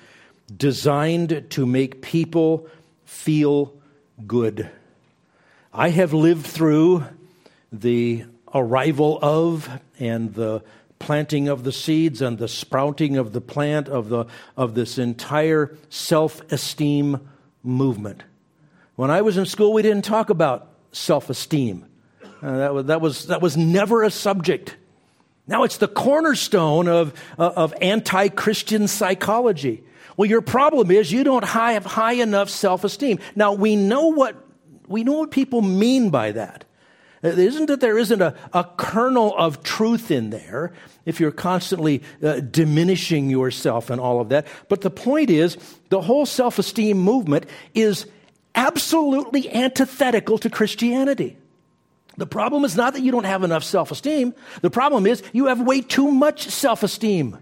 designed 0.57 1.45
to 1.51 1.66
make 1.66 2.03
people 2.03 2.69
feel 3.05 3.75
good. 4.29 4.71
I 5.75 5.88
have 5.88 6.12
lived 6.12 6.47
through 6.47 7.05
the 7.73 8.27
arrival 8.55 9.19
of 9.21 9.69
and 9.99 10.33
the 10.35 10.62
planting 11.01 11.49
of 11.49 11.64
the 11.64 11.73
seeds 11.73 12.23
and 12.23 12.38
the 12.38 12.47
sprouting 12.47 13.16
of 13.16 13.33
the 13.33 13.40
plant 13.40 13.88
of, 13.88 14.09
the, 14.09 14.27
of 14.57 14.77
this 14.77 14.99
entire 14.99 15.77
self 15.88 16.40
esteem 16.53 17.29
movement. 17.64 18.23
When 18.95 19.11
I 19.11 19.23
was 19.23 19.37
in 19.37 19.47
school, 19.47 19.73
we 19.73 19.83
didn't 19.83 20.05
talk 20.05 20.31
about 20.31 20.69
self 20.93 21.29
esteem. 21.29 21.87
Uh, 22.40 22.57
that, 22.57 22.73
was, 22.73 22.87
that, 22.87 23.01
was, 23.01 23.27
that 23.27 23.43
was 23.43 23.57
never 23.57 24.05
a 24.05 24.12
subject. 24.12 24.77
Now 25.51 25.65
it's 25.65 25.79
the 25.79 25.89
cornerstone 25.89 26.87
of, 26.87 27.13
uh, 27.37 27.53
of 27.57 27.75
anti 27.83 28.29
Christian 28.29 28.87
psychology. 28.87 29.83
Well, 30.17 30.29
your 30.31 30.43
problem 30.43 30.91
is 30.93 31.11
you 31.11 31.25
don't 31.25 31.45
have 31.45 31.85
high 31.85 32.15
enough 32.15 32.49
self 32.49 32.85
esteem. 32.85 33.19
Now, 33.35 33.53
we 33.53 33.75
know 33.75 34.07
what, 34.07 34.37
we 34.87 35.03
know 35.03 35.19
what 35.19 35.33
people 35.33 35.61
mean 35.61 36.11
by 36.11 36.33
that. 36.33 36.65
It 37.23 37.39
isn't 37.39 37.67
that 37.67 37.81
there 37.81 37.99
isn't 37.99 38.23
a, 38.23 38.35
a 38.53 38.65
kernel 38.77 39.37
of 39.37 39.63
truth 39.63 40.11
in 40.11 40.31
there 40.31 40.73
if 41.05 41.19
you're 41.21 41.33
constantly 41.33 42.03
uh, 42.23 42.41
diminishing 42.41 43.29
yourself 43.29 43.91
and 43.91 44.01
all 44.01 44.21
of 44.21 44.29
that. 44.31 44.47
But 44.69 44.83
the 44.83 44.91
point 44.91 45.31
is, 45.31 45.59
the 45.89 46.01
whole 46.01 46.27
self 46.27 46.61
esteem 46.61 46.99
movement 46.99 47.47
is 47.75 48.07
absolutely 48.55 49.53
antithetical 49.53 50.39
to 50.39 50.49
Christianity. 50.49 51.37
The 52.21 52.27
problem 52.27 52.67
is 52.67 52.77
not 52.77 52.93
that 52.93 53.01
you 53.01 53.13
don't 53.13 53.25
have 53.25 53.45
enough 53.45 53.65
self 53.65 53.91
esteem, 53.91 54.35
the 54.61 54.69
problem 54.69 55.07
is 55.07 55.23
you 55.33 55.47
have 55.47 55.59
way 55.59 55.81
too 55.81 56.11
much 56.11 56.51
self 56.51 56.83
esteem. 56.83 57.39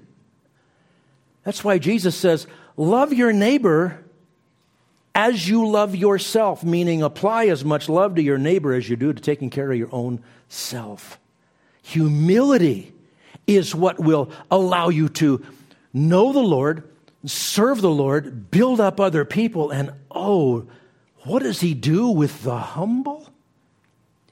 That's 1.43 1.65
why 1.65 1.79
Jesus 1.79 2.15
says, 2.15 2.47
Love 2.77 3.13
your 3.13 3.33
neighbor 3.33 4.05
as 5.17 5.49
you 5.49 5.69
love 5.69 5.97
yourself, 5.97 6.63
meaning 6.63 7.03
apply 7.03 7.47
as 7.47 7.65
much 7.65 7.89
love 7.89 8.15
to 8.15 8.23
your 8.23 8.39
neighbor 8.39 8.73
as 8.73 8.89
you 8.89 8.95
do 8.95 9.13
to 9.13 9.21
taking 9.21 9.51
care 9.51 9.69
of 9.69 9.77
your 9.77 9.93
own 9.93 10.23
self. 10.49 11.19
Humility 11.83 12.93
is 13.49 13.75
what 13.75 13.99
will 13.99 14.31
allow 14.49 14.91
you 14.91 15.09
to 15.09 15.45
know 15.93 16.33
the 16.33 16.39
Lord, 16.39 16.89
serve 17.25 17.81
the 17.81 17.91
Lord, 17.91 18.53
build 18.53 18.81
up 18.81 19.01
other 19.01 19.25
people, 19.25 19.73
and 19.73 19.93
oh, 20.09 20.69
what 21.25 21.43
does 21.43 21.61
he 21.61 21.75
do 21.75 22.11
with 22.11 22.45
the 22.45 22.59
humble? 22.59 23.29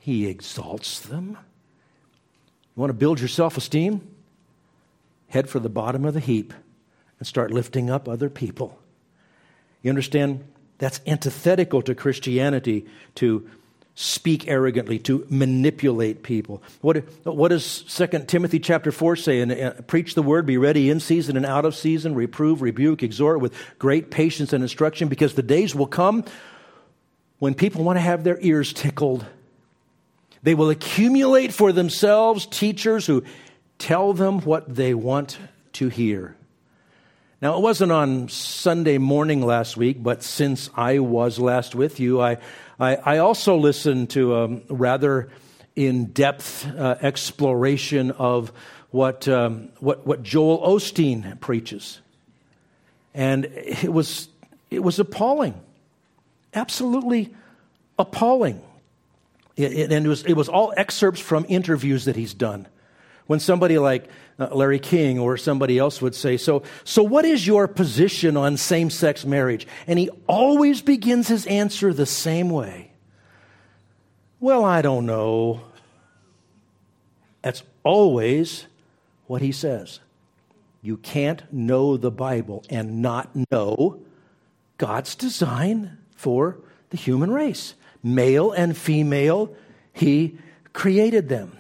He 0.06 0.28
exalts 0.28 1.00
them. 1.00 1.30
You 1.30 2.80
want 2.80 2.90
to 2.90 2.94
build 2.94 3.18
your 3.18 3.26
self 3.26 3.56
esteem? 3.56 4.06
Head 5.26 5.50
for 5.50 5.58
the 5.58 5.68
bottom 5.68 6.04
of 6.04 6.14
the 6.14 6.20
heap 6.20 6.54
and 7.18 7.26
start 7.26 7.50
lifting 7.50 7.90
up 7.90 8.08
other 8.08 8.30
people. 8.30 8.78
You 9.82 9.90
understand? 9.90 10.44
That's 10.78 11.00
antithetical 11.08 11.82
to 11.82 11.96
Christianity 11.96 12.86
to 13.16 13.50
speak 13.96 14.46
arrogantly, 14.46 15.00
to 15.00 15.26
manipulate 15.28 16.22
people. 16.22 16.62
What, 16.82 16.98
what 17.24 17.48
does 17.48 17.82
2 17.82 18.06
Timothy 18.28 18.60
chapter 18.60 18.92
4 18.92 19.16
say? 19.16 19.40
And, 19.40 19.50
uh, 19.50 19.72
preach 19.88 20.14
the 20.14 20.22
word, 20.22 20.46
be 20.46 20.56
ready 20.56 20.88
in 20.88 21.00
season 21.00 21.36
and 21.36 21.44
out 21.44 21.64
of 21.64 21.74
season, 21.74 22.14
reprove, 22.14 22.62
rebuke, 22.62 23.02
exhort 23.02 23.40
with 23.40 23.54
great 23.80 24.12
patience 24.12 24.52
and 24.52 24.62
instruction, 24.62 25.08
because 25.08 25.34
the 25.34 25.42
days 25.42 25.74
will 25.74 25.88
come 25.88 26.24
when 27.40 27.54
people 27.54 27.82
want 27.82 27.96
to 27.96 28.02
have 28.02 28.22
their 28.22 28.38
ears 28.40 28.72
tickled. 28.72 29.26
They 30.46 30.54
will 30.54 30.70
accumulate 30.70 31.52
for 31.52 31.72
themselves 31.72 32.46
teachers 32.46 33.04
who 33.04 33.24
tell 33.78 34.12
them 34.12 34.42
what 34.42 34.72
they 34.72 34.94
want 34.94 35.38
to 35.72 35.88
hear. 35.88 36.36
Now, 37.42 37.56
it 37.56 37.62
wasn't 37.62 37.90
on 37.90 38.28
Sunday 38.28 38.98
morning 38.98 39.44
last 39.44 39.76
week, 39.76 40.00
but 40.00 40.22
since 40.22 40.70
I 40.76 41.00
was 41.00 41.40
last 41.40 41.74
with 41.74 41.98
you, 41.98 42.20
I, 42.20 42.36
I, 42.78 42.94
I 42.94 43.18
also 43.18 43.56
listened 43.56 44.10
to 44.10 44.36
a 44.36 44.46
rather 44.72 45.30
in 45.74 46.12
depth 46.12 46.64
uh, 46.64 46.94
exploration 47.02 48.12
of 48.12 48.52
what, 48.92 49.26
um, 49.26 49.70
what, 49.80 50.06
what 50.06 50.22
Joel 50.22 50.60
Osteen 50.60 51.40
preaches. 51.40 52.00
And 53.14 53.46
it 53.46 53.92
was, 53.92 54.28
it 54.70 54.84
was 54.84 55.00
appalling, 55.00 55.60
absolutely 56.54 57.34
appalling. 57.98 58.62
It, 59.56 59.72
it, 59.72 59.92
and 59.92 60.06
it 60.06 60.08
was, 60.08 60.22
it 60.24 60.34
was 60.34 60.48
all 60.48 60.72
excerpts 60.76 61.20
from 61.20 61.46
interviews 61.48 62.04
that 62.04 62.16
he's 62.16 62.34
done. 62.34 62.68
When 63.26 63.40
somebody 63.40 63.78
like 63.78 64.08
uh, 64.38 64.54
Larry 64.54 64.78
King 64.78 65.18
or 65.18 65.36
somebody 65.36 65.78
else 65.78 66.00
would 66.00 66.14
say, 66.14 66.36
so, 66.36 66.62
so 66.84 67.02
what 67.02 67.24
is 67.24 67.46
your 67.46 67.66
position 67.66 68.36
on 68.36 68.56
same 68.56 68.90
sex 68.90 69.24
marriage? 69.24 69.66
And 69.86 69.98
he 69.98 70.10
always 70.28 70.80
begins 70.82 71.26
his 71.26 71.46
answer 71.46 71.92
the 71.92 72.06
same 72.06 72.50
way. 72.50 72.92
Well, 74.38 74.64
I 74.64 74.82
don't 74.82 75.06
know. 75.06 75.62
That's 77.42 77.62
always 77.82 78.66
what 79.26 79.42
he 79.42 79.50
says. 79.50 80.00
You 80.82 80.98
can't 80.98 81.42
know 81.52 81.96
the 81.96 82.12
Bible 82.12 82.64
and 82.70 83.02
not 83.02 83.30
know 83.50 84.00
God's 84.78 85.16
design 85.16 85.98
for 86.14 86.58
the 86.90 86.96
human 86.96 87.32
race. 87.32 87.74
Male 88.06 88.52
and 88.52 88.76
female, 88.76 89.52
he 89.92 90.38
created 90.72 91.28
them. 91.28 91.58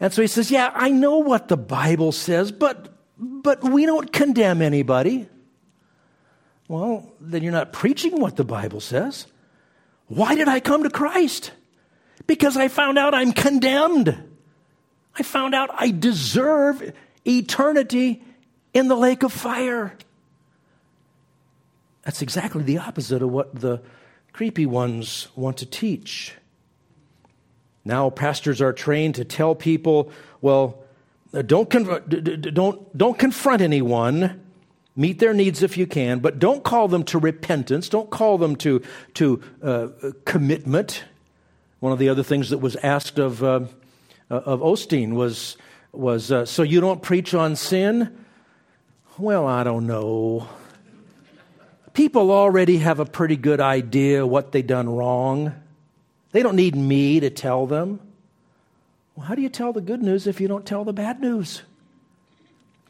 And 0.00 0.12
so 0.12 0.22
he 0.22 0.28
says, 0.28 0.50
Yeah, 0.50 0.70
I 0.74 0.90
know 0.90 1.18
what 1.18 1.48
the 1.48 1.58
Bible 1.58 2.10
says, 2.10 2.50
but, 2.50 2.88
but 3.18 3.62
we 3.62 3.84
don't 3.84 4.10
condemn 4.10 4.62
anybody. 4.62 5.28
Well, 6.68 7.12
then 7.20 7.42
you're 7.42 7.52
not 7.52 7.72
preaching 7.72 8.18
what 8.18 8.36
the 8.36 8.44
Bible 8.44 8.80
says. 8.80 9.26
Why 10.06 10.34
did 10.34 10.48
I 10.48 10.60
come 10.60 10.84
to 10.84 10.90
Christ? 10.90 11.52
Because 12.26 12.56
I 12.56 12.68
found 12.68 12.98
out 12.98 13.12
I'm 13.12 13.32
condemned. 13.32 14.16
I 15.18 15.22
found 15.22 15.54
out 15.54 15.68
I 15.74 15.90
deserve 15.90 16.94
eternity 17.26 18.22
in 18.72 18.88
the 18.88 18.96
lake 18.96 19.22
of 19.22 19.32
fire. 19.32 19.92
That's 22.02 22.22
exactly 22.22 22.62
the 22.62 22.78
opposite 22.78 23.22
of 23.22 23.30
what 23.30 23.54
the 23.54 23.82
creepy 24.38 24.66
ones 24.66 25.26
want 25.34 25.56
to 25.56 25.66
teach. 25.66 26.32
Now, 27.84 28.08
pastors 28.08 28.62
are 28.62 28.72
trained 28.72 29.16
to 29.16 29.24
tell 29.24 29.56
people, 29.56 30.12
well, 30.40 30.78
don't, 31.32 31.68
don't, 32.54 32.96
don't 32.96 33.18
confront 33.18 33.62
anyone. 33.62 34.40
Meet 34.94 35.18
their 35.18 35.34
needs 35.34 35.64
if 35.64 35.76
you 35.76 35.88
can, 35.88 36.20
but 36.20 36.38
don't 36.38 36.62
call 36.62 36.86
them 36.86 37.02
to 37.06 37.18
repentance. 37.18 37.88
Don't 37.88 38.10
call 38.10 38.38
them 38.38 38.54
to, 38.58 38.80
to 39.14 39.42
uh, 39.60 39.88
commitment. 40.24 41.02
One 41.80 41.92
of 41.92 41.98
the 41.98 42.08
other 42.08 42.22
things 42.22 42.50
that 42.50 42.58
was 42.58 42.76
asked 42.76 43.18
of, 43.18 43.42
uh, 43.42 43.66
of 44.30 44.60
Osteen 44.60 45.14
was, 45.14 45.56
was 45.90 46.30
uh, 46.30 46.46
so 46.46 46.62
you 46.62 46.80
don't 46.80 47.02
preach 47.02 47.34
on 47.34 47.56
sin? 47.56 48.24
Well, 49.18 49.48
I 49.48 49.64
don't 49.64 49.88
know. 49.88 50.46
People 51.98 52.30
already 52.30 52.76
have 52.76 53.00
a 53.00 53.04
pretty 53.04 53.34
good 53.34 53.60
idea 53.60 54.24
what 54.24 54.52
they've 54.52 54.64
done 54.64 54.88
wrong. 54.88 55.52
They 56.30 56.44
don't 56.44 56.54
need 56.54 56.76
me 56.76 57.18
to 57.18 57.28
tell 57.28 57.66
them. 57.66 57.98
Well, 59.16 59.26
how 59.26 59.34
do 59.34 59.42
you 59.42 59.48
tell 59.48 59.72
the 59.72 59.80
good 59.80 60.00
news 60.00 60.28
if 60.28 60.40
you 60.40 60.46
don't 60.46 60.64
tell 60.64 60.84
the 60.84 60.92
bad 60.92 61.20
news? 61.20 61.62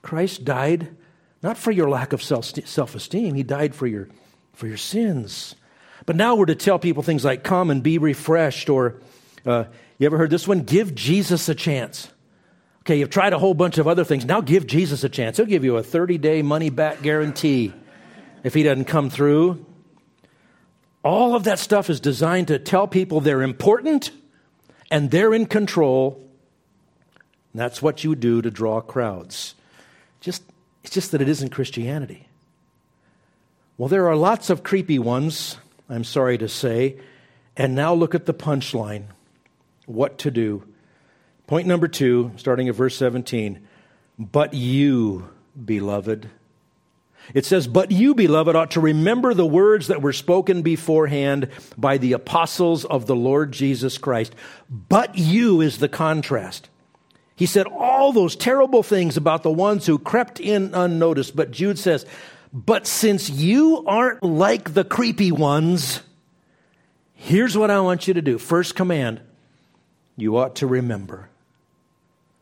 Christ 0.03 0.45
died 0.45 0.95
not 1.43 1.57
for 1.57 1.71
your 1.71 1.89
lack 1.89 2.13
of 2.13 2.23
self 2.23 2.95
esteem, 2.95 3.35
He 3.35 3.43
died 3.43 3.75
for 3.75 3.87
your, 3.87 4.11
for 4.53 4.67
your 4.67 4.77
sins. 4.77 5.55
But 6.05 6.17
now 6.17 6.35
we're 6.35 6.45
to 6.45 6.55
tell 6.55 6.79
people 6.79 7.03
things 7.03 7.25
like, 7.25 7.43
come 7.43 7.71
and 7.71 7.83
be 7.83 7.97
refreshed, 7.97 8.69
or 8.69 9.01
uh, 9.47 9.65
you 9.97 10.05
ever 10.05 10.19
heard 10.19 10.29
this 10.29 10.47
one? 10.47 10.65
Give 10.65 10.95
Jesus 10.95 11.49
a 11.49 11.55
chance. 11.55 12.13
Okay, 12.83 12.99
you've 12.99 13.09
tried 13.09 13.33
a 13.33 13.39
whole 13.39 13.55
bunch 13.55 13.79
of 13.79 13.89
other 13.89 14.05
things. 14.05 14.27
Now 14.27 14.43
give 14.43 14.67
Jesus 14.67 15.03
a 15.03 15.09
chance. 15.09 15.39
He'll 15.39 15.47
give 15.47 15.65
you 15.65 15.79
a 15.79 15.83
30 15.83 16.19
day 16.19 16.43
money 16.43 16.69
back 16.69 17.01
guarantee 17.01 17.73
if 18.43 18.55
he 18.55 18.63
doesn't 18.63 18.87
come 18.87 19.11
through. 19.11 19.65
All 21.05 21.35
of 21.35 21.45
that 21.45 21.59
stuff 21.59 21.91
is 21.91 22.01
designed 22.01 22.49
to 22.49 22.59
tell 22.59 22.87
people 22.87 23.21
they're 23.21 23.43
important 23.43 24.11
and 24.91 25.11
they're 25.11 25.35
in 25.35 25.47
control. 25.47 26.23
And 27.53 27.61
that's 27.61 27.81
what 27.81 28.05
you 28.05 28.15
do 28.15 28.43
to 28.43 28.51
draw 28.51 28.81
crowds. 28.81 29.55
Just, 30.21 30.43
it's 30.83 30.93
just 30.93 31.13
that 31.13 31.23
it 31.23 31.29
isn't 31.29 31.51
Christianity. 31.51 32.29
Well, 33.77 33.89
there 33.89 34.09
are 34.09 34.17
lots 34.17 34.51
of 34.51 34.63
creepy 34.63 34.99
ones, 34.99 35.57
I'm 35.89 36.05
sorry 36.05 36.37
to 36.39 36.49
say. 36.49 36.97
And 37.57 37.75
now 37.75 37.95
look 37.95 38.15
at 38.15 38.27
the 38.27 38.35
punchline 38.35 39.05
what 39.87 40.19
to 40.19 40.31
do. 40.31 40.65
Point 41.47 41.67
number 41.67 41.89
two, 41.89 42.33
starting 42.37 42.69
at 42.69 42.75
verse 42.75 42.97
17. 42.97 43.67
But 44.19 44.53
you, 44.53 45.31
beloved, 45.65 46.29
it 47.35 47.45
says, 47.45 47.67
But 47.67 47.91
you, 47.91 48.15
beloved, 48.15 48.57
ought 48.57 48.73
to 48.73 48.81
remember 48.81 49.35
the 49.35 49.47
words 49.47 49.89
that 49.89 50.03
were 50.03 50.13
spoken 50.13 50.63
beforehand 50.63 51.49
by 51.77 51.99
the 51.99 52.13
apostles 52.13 52.85
of 52.85 53.07
the 53.07 53.17
Lord 53.17 53.53
Jesus 53.53 53.99
Christ. 53.99 54.35
But 54.71 55.19
you 55.19 55.61
is 55.61 55.79
the 55.79 55.89
contrast. 55.89 56.69
He 57.37 57.47
said 57.47 57.67
all 57.67 58.13
those 58.13 58.35
terrible 58.35 58.83
things 58.83 59.17
about 59.17 59.43
the 59.43 59.51
ones 59.51 59.87
who 59.87 59.99
crept 59.99 60.41
in 60.41 60.75
unnoticed. 60.75 61.37
But 61.37 61.51
Jude 61.51 61.79
says, 61.79 62.07
But 62.53 62.87
since 62.87 63.31
you 63.31 63.85
aren't 63.87 64.23
like 64.23 64.75
the 64.75 64.85
creepy 64.85 65.31
ones, 65.31 66.01
here's 67.15 67.57
what 67.57 67.71
I 67.71 67.81
want 67.81 68.09
you 68.09 68.15
to 68.15 68.23
do. 68.23 68.39
First 68.39 68.75
command 68.75 69.21
you 70.17 70.37
ought 70.37 70.57
to 70.57 70.67
remember. 70.67 71.29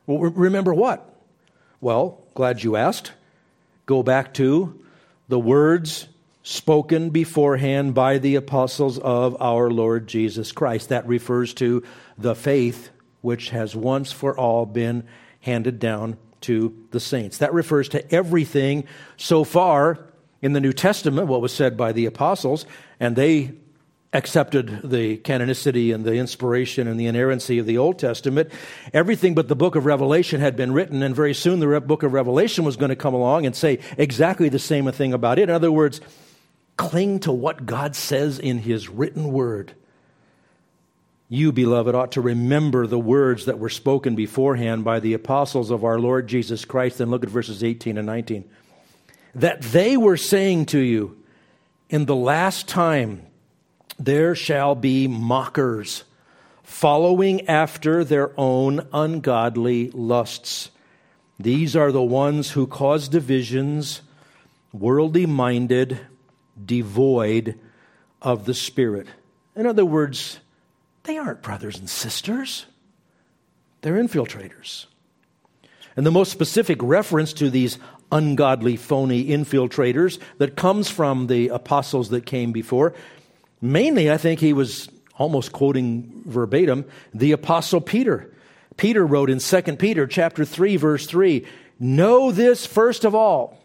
Well, 0.06 0.18
remember 0.18 0.72
what? 0.72 1.12
Well, 1.80 2.22
glad 2.34 2.62
you 2.62 2.76
asked 2.76 3.12
go 3.86 4.02
back 4.02 4.34
to 4.34 4.84
the 5.28 5.38
words 5.38 6.08
spoken 6.42 7.10
beforehand 7.10 7.92
by 7.94 8.18
the 8.18 8.36
apostles 8.36 8.98
of 8.98 9.36
our 9.40 9.68
Lord 9.70 10.06
Jesus 10.06 10.52
Christ. 10.52 10.90
That 10.90 11.06
refers 11.06 11.54
to 11.54 11.82
the 12.16 12.36
faith 12.36 12.90
which 13.20 13.50
has 13.50 13.74
once 13.74 14.12
for 14.12 14.38
all 14.38 14.66
been 14.66 15.04
handed 15.40 15.80
down 15.80 16.16
to 16.42 16.76
the 16.92 17.00
saints. 17.00 17.38
That 17.38 17.52
refers 17.52 17.88
to 17.88 18.14
everything 18.14 18.84
so 19.16 19.42
far 19.42 20.06
in 20.40 20.52
the 20.52 20.60
New 20.60 20.72
Testament 20.72 21.26
what 21.26 21.40
was 21.40 21.52
said 21.52 21.76
by 21.76 21.90
the 21.92 22.06
apostles, 22.06 22.66
and 23.00 23.16
they 23.16 23.54
accepted 24.12 24.80
the 24.82 25.18
canonicity 25.18 25.94
and 25.94 26.04
the 26.04 26.14
inspiration 26.14 26.88
and 26.88 26.98
the 26.98 27.06
inerrancy 27.06 27.58
of 27.58 27.66
the 27.66 27.78
Old 27.78 27.98
Testament. 27.98 28.50
Everything 28.94 29.34
but 29.34 29.48
the 29.48 29.56
book 29.56 29.74
of 29.74 29.84
Revelation 29.84 30.40
had 30.40 30.56
been 30.56 30.72
written, 30.72 31.02
and 31.02 31.14
very 31.14 31.34
soon 31.34 31.60
the 31.60 31.80
book 31.80 32.02
of 32.02 32.12
Revelation 32.12 32.64
was 32.64 32.76
going 32.76 32.88
to 32.88 32.96
come 32.96 33.14
along 33.14 33.46
and 33.46 33.54
say 33.54 33.80
exactly 33.98 34.48
the 34.48 34.58
same 34.58 34.90
thing 34.92 35.12
about 35.12 35.38
it. 35.38 35.44
In 35.44 35.50
other 35.50 35.72
words, 35.72 36.00
cling 36.76 37.20
to 37.20 37.32
what 37.32 37.66
God 37.66 37.96
says 37.96 38.38
in 38.38 38.58
His 38.58 38.88
written 38.88 39.32
word. 39.32 39.74
You, 41.28 41.50
beloved, 41.50 41.94
ought 41.94 42.12
to 42.12 42.20
remember 42.20 42.86
the 42.86 42.98
words 42.98 43.46
that 43.46 43.58
were 43.58 43.68
spoken 43.68 44.14
beforehand 44.14 44.84
by 44.84 45.00
the 45.00 45.14
apostles 45.14 45.72
of 45.72 45.84
our 45.84 45.98
Lord 45.98 46.28
Jesus 46.28 46.64
Christ. 46.64 47.00
And 47.00 47.10
look 47.10 47.24
at 47.24 47.30
verses 47.30 47.64
18 47.64 47.98
and 47.98 48.06
19. 48.06 48.48
That 49.34 49.60
they 49.62 49.96
were 49.96 50.16
saying 50.16 50.66
to 50.66 50.78
you, 50.78 51.20
in 51.88 52.06
the 52.06 52.14
last 52.14 52.68
time, 52.68 53.26
there 53.98 54.34
shall 54.34 54.74
be 54.74 55.08
mockers, 55.08 56.04
following 56.62 57.46
after 57.48 58.04
their 58.04 58.32
own 58.38 58.86
ungodly 58.92 59.90
lusts. 59.90 60.70
These 61.38 61.76
are 61.76 61.92
the 61.92 62.02
ones 62.02 62.50
who 62.52 62.66
cause 62.66 63.08
divisions, 63.08 64.02
worldly 64.72 65.26
minded, 65.26 66.00
devoid 66.64 67.58
of 68.22 68.46
the 68.46 68.54
Spirit. 68.54 69.06
In 69.54 69.66
other 69.66 69.84
words, 69.84 70.40
they 71.04 71.18
aren't 71.18 71.42
brothers 71.42 71.78
and 71.78 71.88
sisters, 71.88 72.66
they're 73.82 74.02
infiltrators. 74.02 74.86
And 75.96 76.04
the 76.04 76.10
most 76.10 76.30
specific 76.30 76.78
reference 76.82 77.32
to 77.34 77.48
these 77.48 77.78
ungodly, 78.12 78.76
phony 78.76 79.26
infiltrators 79.26 80.18
that 80.38 80.56
comes 80.56 80.90
from 80.90 81.26
the 81.26 81.48
apostles 81.48 82.10
that 82.10 82.26
came 82.26 82.52
before 82.52 82.94
Mainly, 83.60 84.10
I 84.10 84.16
think 84.16 84.40
he 84.40 84.52
was 84.52 84.88
almost 85.18 85.52
quoting 85.52 86.22
verbatim 86.26 86.84
the 87.14 87.32
apostle 87.32 87.80
Peter. 87.80 88.30
Peter 88.76 89.06
wrote 89.06 89.30
in 89.30 89.38
2 89.38 89.78
Peter 89.78 90.06
chapter 90.06 90.44
3 90.44 90.76
verse 90.76 91.06
3, 91.06 91.46
"Know 91.80 92.30
this 92.30 92.66
first 92.66 93.04
of 93.04 93.14
all, 93.14 93.58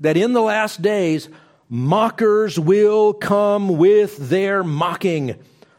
that 0.00 0.16
in 0.16 0.32
the 0.32 0.42
last 0.42 0.82
days 0.82 1.28
mockers 1.68 2.58
will 2.58 3.12
come 3.12 3.78
with 3.78 4.30
their 4.30 4.64
mocking, 4.64 5.36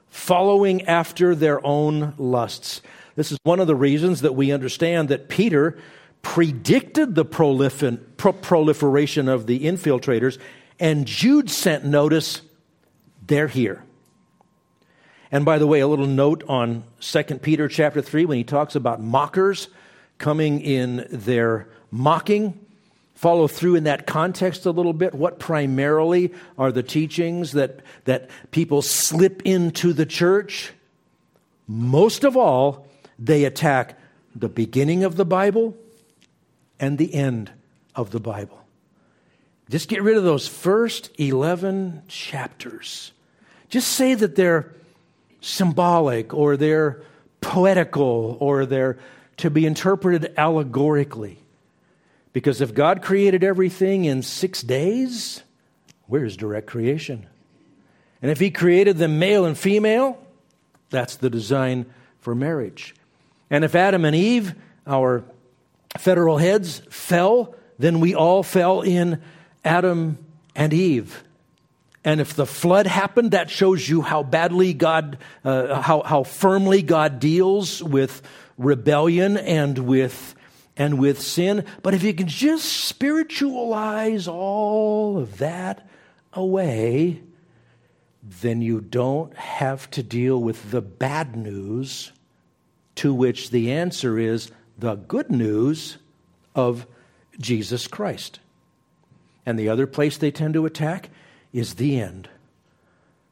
following 0.09 0.83
after 0.83 1.35
their 1.35 1.65
own 1.65 2.13
lusts." 2.17 2.81
This 3.17 3.33
is 3.33 3.37
one 3.43 3.59
of 3.59 3.67
the 3.67 3.75
reasons 3.75 4.21
that 4.21 4.35
we 4.35 4.53
understand 4.53 5.09
that 5.09 5.27
Peter 5.27 5.75
predicted 6.21 7.15
the 7.15 7.25
proliferation 7.25 9.27
of 9.27 9.47
the 9.47 9.65
infiltrators, 9.65 10.37
and 10.79 11.05
Jude 11.05 11.49
sent 11.49 11.83
notice 11.83 12.41
they're 13.31 13.47
here. 13.47 13.83
And 15.31 15.45
by 15.45 15.57
the 15.57 15.67
way, 15.67 15.79
a 15.79 15.87
little 15.87 16.07
note 16.07 16.43
on 16.47 16.83
2 16.99 17.23
Peter 17.39 17.67
chapter 17.67 18.01
3 18.01 18.25
when 18.25 18.37
he 18.37 18.43
talks 18.43 18.75
about 18.75 19.01
mockers 19.01 19.69
coming 20.17 20.59
in 20.59 21.07
their 21.09 21.69
mocking. 21.89 22.59
Follow 23.15 23.47
through 23.47 23.75
in 23.75 23.85
that 23.85 24.07
context 24.07 24.65
a 24.65 24.71
little 24.71 24.93
bit. 24.93 25.13
What 25.13 25.39
primarily 25.39 26.33
are 26.57 26.71
the 26.71 26.83
teachings 26.83 27.53
that, 27.53 27.81
that 28.05 28.29
people 28.51 28.81
slip 28.81 29.41
into 29.45 29.93
the 29.93 30.05
church? 30.05 30.73
Most 31.67 32.23
of 32.23 32.35
all, 32.35 32.87
they 33.17 33.45
attack 33.45 33.97
the 34.35 34.49
beginning 34.49 35.03
of 35.03 35.15
the 35.15 35.25
Bible 35.25 35.77
and 36.79 36.97
the 36.97 37.13
end 37.13 37.51
of 37.95 38.11
the 38.11 38.19
Bible. 38.19 38.59
Just 39.69 39.87
get 39.87 40.03
rid 40.03 40.17
of 40.17 40.23
those 40.23 40.47
first 40.47 41.11
11 41.17 42.03
chapters. 42.09 43.13
Just 43.71 43.93
say 43.93 44.13
that 44.13 44.35
they're 44.35 44.69
symbolic 45.39 46.33
or 46.33 46.57
they're 46.57 47.01
poetical 47.39 48.37
or 48.39 48.65
they're 48.65 48.99
to 49.37 49.49
be 49.49 49.65
interpreted 49.65 50.33
allegorically. 50.37 51.39
Because 52.33 52.59
if 52.59 52.73
God 52.73 53.01
created 53.01 53.45
everything 53.45 54.05
in 54.05 54.23
six 54.23 54.61
days, 54.61 55.41
where's 56.07 56.35
direct 56.35 56.67
creation? 56.67 57.25
And 58.21 58.29
if 58.29 58.41
He 58.41 58.51
created 58.51 58.97
them 58.97 59.19
male 59.19 59.45
and 59.45 59.57
female, 59.57 60.21
that's 60.89 61.15
the 61.15 61.29
design 61.29 61.85
for 62.19 62.35
marriage. 62.35 62.93
And 63.49 63.63
if 63.63 63.73
Adam 63.73 64.03
and 64.03 64.15
Eve, 64.15 64.53
our 64.85 65.23
federal 65.97 66.37
heads, 66.37 66.81
fell, 66.89 67.55
then 67.79 68.01
we 68.01 68.15
all 68.15 68.43
fell 68.43 68.81
in 68.81 69.21
Adam 69.63 70.17
and 70.57 70.73
Eve. 70.73 71.23
And 72.03 72.19
if 72.19 72.33
the 72.33 72.47
flood 72.47 72.87
happened, 72.87 73.31
that 73.31 73.49
shows 73.49 73.87
you 73.87 74.01
how 74.01 74.23
badly 74.23 74.73
God, 74.73 75.19
uh, 75.45 75.81
how, 75.81 76.01
how 76.01 76.23
firmly 76.23 76.81
God 76.81 77.19
deals 77.19 77.83
with 77.83 78.21
rebellion 78.57 79.37
and 79.37 79.77
with, 79.77 80.33
and 80.75 80.97
with 80.97 81.21
sin. 81.21 81.63
But 81.83 81.93
if 81.93 82.01
you 82.01 82.13
can 82.13 82.27
just 82.27 82.65
spiritualize 82.65 84.27
all 84.27 85.19
of 85.19 85.37
that 85.37 85.87
away, 86.33 87.21
then 88.23 88.61
you 88.61 88.81
don't 88.81 89.35
have 89.37 89.89
to 89.91 90.01
deal 90.01 90.41
with 90.41 90.71
the 90.71 90.81
bad 90.81 91.35
news, 91.35 92.11
to 92.95 93.13
which 93.13 93.51
the 93.51 93.71
answer 93.71 94.17
is 94.17 94.51
the 94.77 94.95
good 94.95 95.29
news 95.29 95.97
of 96.55 96.87
Jesus 97.39 97.87
Christ. 97.87 98.39
And 99.45 99.57
the 99.57 99.69
other 99.69 99.87
place 99.87 100.17
they 100.17 100.31
tend 100.31 100.53
to 100.55 100.65
attack 100.65 101.09
is 101.53 101.75
the 101.75 101.99
end. 101.99 102.29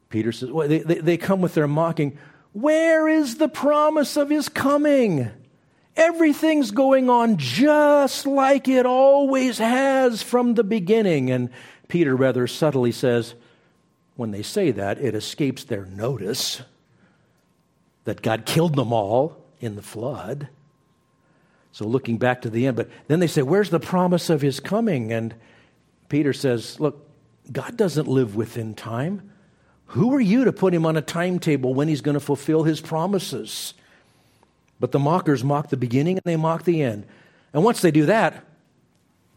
Peter 0.08 0.32
says, 0.32 0.50
well, 0.50 0.68
they, 0.68 0.80
they, 0.80 0.96
they 0.96 1.16
come 1.16 1.40
with 1.40 1.54
their 1.54 1.68
mocking. 1.68 2.18
Where 2.52 3.08
is 3.08 3.36
the 3.36 3.48
promise 3.48 4.16
of 4.16 4.28
his 4.28 4.48
coming? 4.48 5.30
Everything's 5.96 6.70
going 6.70 7.08
on 7.08 7.36
just 7.36 8.26
like 8.26 8.68
it 8.68 8.86
always 8.86 9.58
has 9.58 10.22
from 10.22 10.54
the 10.54 10.64
beginning. 10.64 11.30
And 11.30 11.50
Peter 11.88 12.16
rather 12.16 12.46
subtly 12.46 12.92
says, 12.92 13.34
when 14.16 14.32
they 14.32 14.42
say 14.42 14.70
that, 14.72 14.98
it 14.98 15.14
escapes 15.14 15.64
their 15.64 15.86
notice 15.86 16.62
that 18.04 18.22
God 18.22 18.44
killed 18.46 18.76
them 18.76 18.92
all 18.92 19.44
in 19.60 19.76
the 19.76 19.82
flood. 19.82 20.48
So 21.72 21.86
looking 21.86 22.18
back 22.18 22.42
to 22.42 22.50
the 22.50 22.66
end, 22.66 22.76
but 22.76 22.90
then 23.06 23.20
they 23.20 23.26
say, 23.26 23.42
Where's 23.42 23.70
the 23.70 23.80
promise 23.80 24.28
of 24.28 24.42
his 24.42 24.58
coming? 24.58 25.12
And 25.12 25.34
Peter 26.08 26.32
says, 26.32 26.80
Look, 26.80 27.06
God 27.52 27.76
doesn't 27.76 28.06
live 28.06 28.36
within 28.36 28.74
time. 28.74 29.30
Who 29.86 30.14
are 30.14 30.20
you 30.20 30.44
to 30.44 30.52
put 30.52 30.72
him 30.72 30.86
on 30.86 30.96
a 30.96 31.02
timetable 31.02 31.74
when 31.74 31.88
he's 31.88 32.00
going 32.00 32.14
to 32.14 32.20
fulfill 32.20 32.62
his 32.62 32.80
promises? 32.80 33.74
But 34.78 34.92
the 34.92 34.98
mockers 34.98 35.42
mock 35.42 35.68
the 35.68 35.76
beginning 35.76 36.16
and 36.16 36.24
they 36.24 36.36
mock 36.36 36.64
the 36.64 36.82
end. 36.82 37.06
And 37.52 37.64
once 37.64 37.80
they 37.80 37.90
do 37.90 38.06
that, 38.06 38.44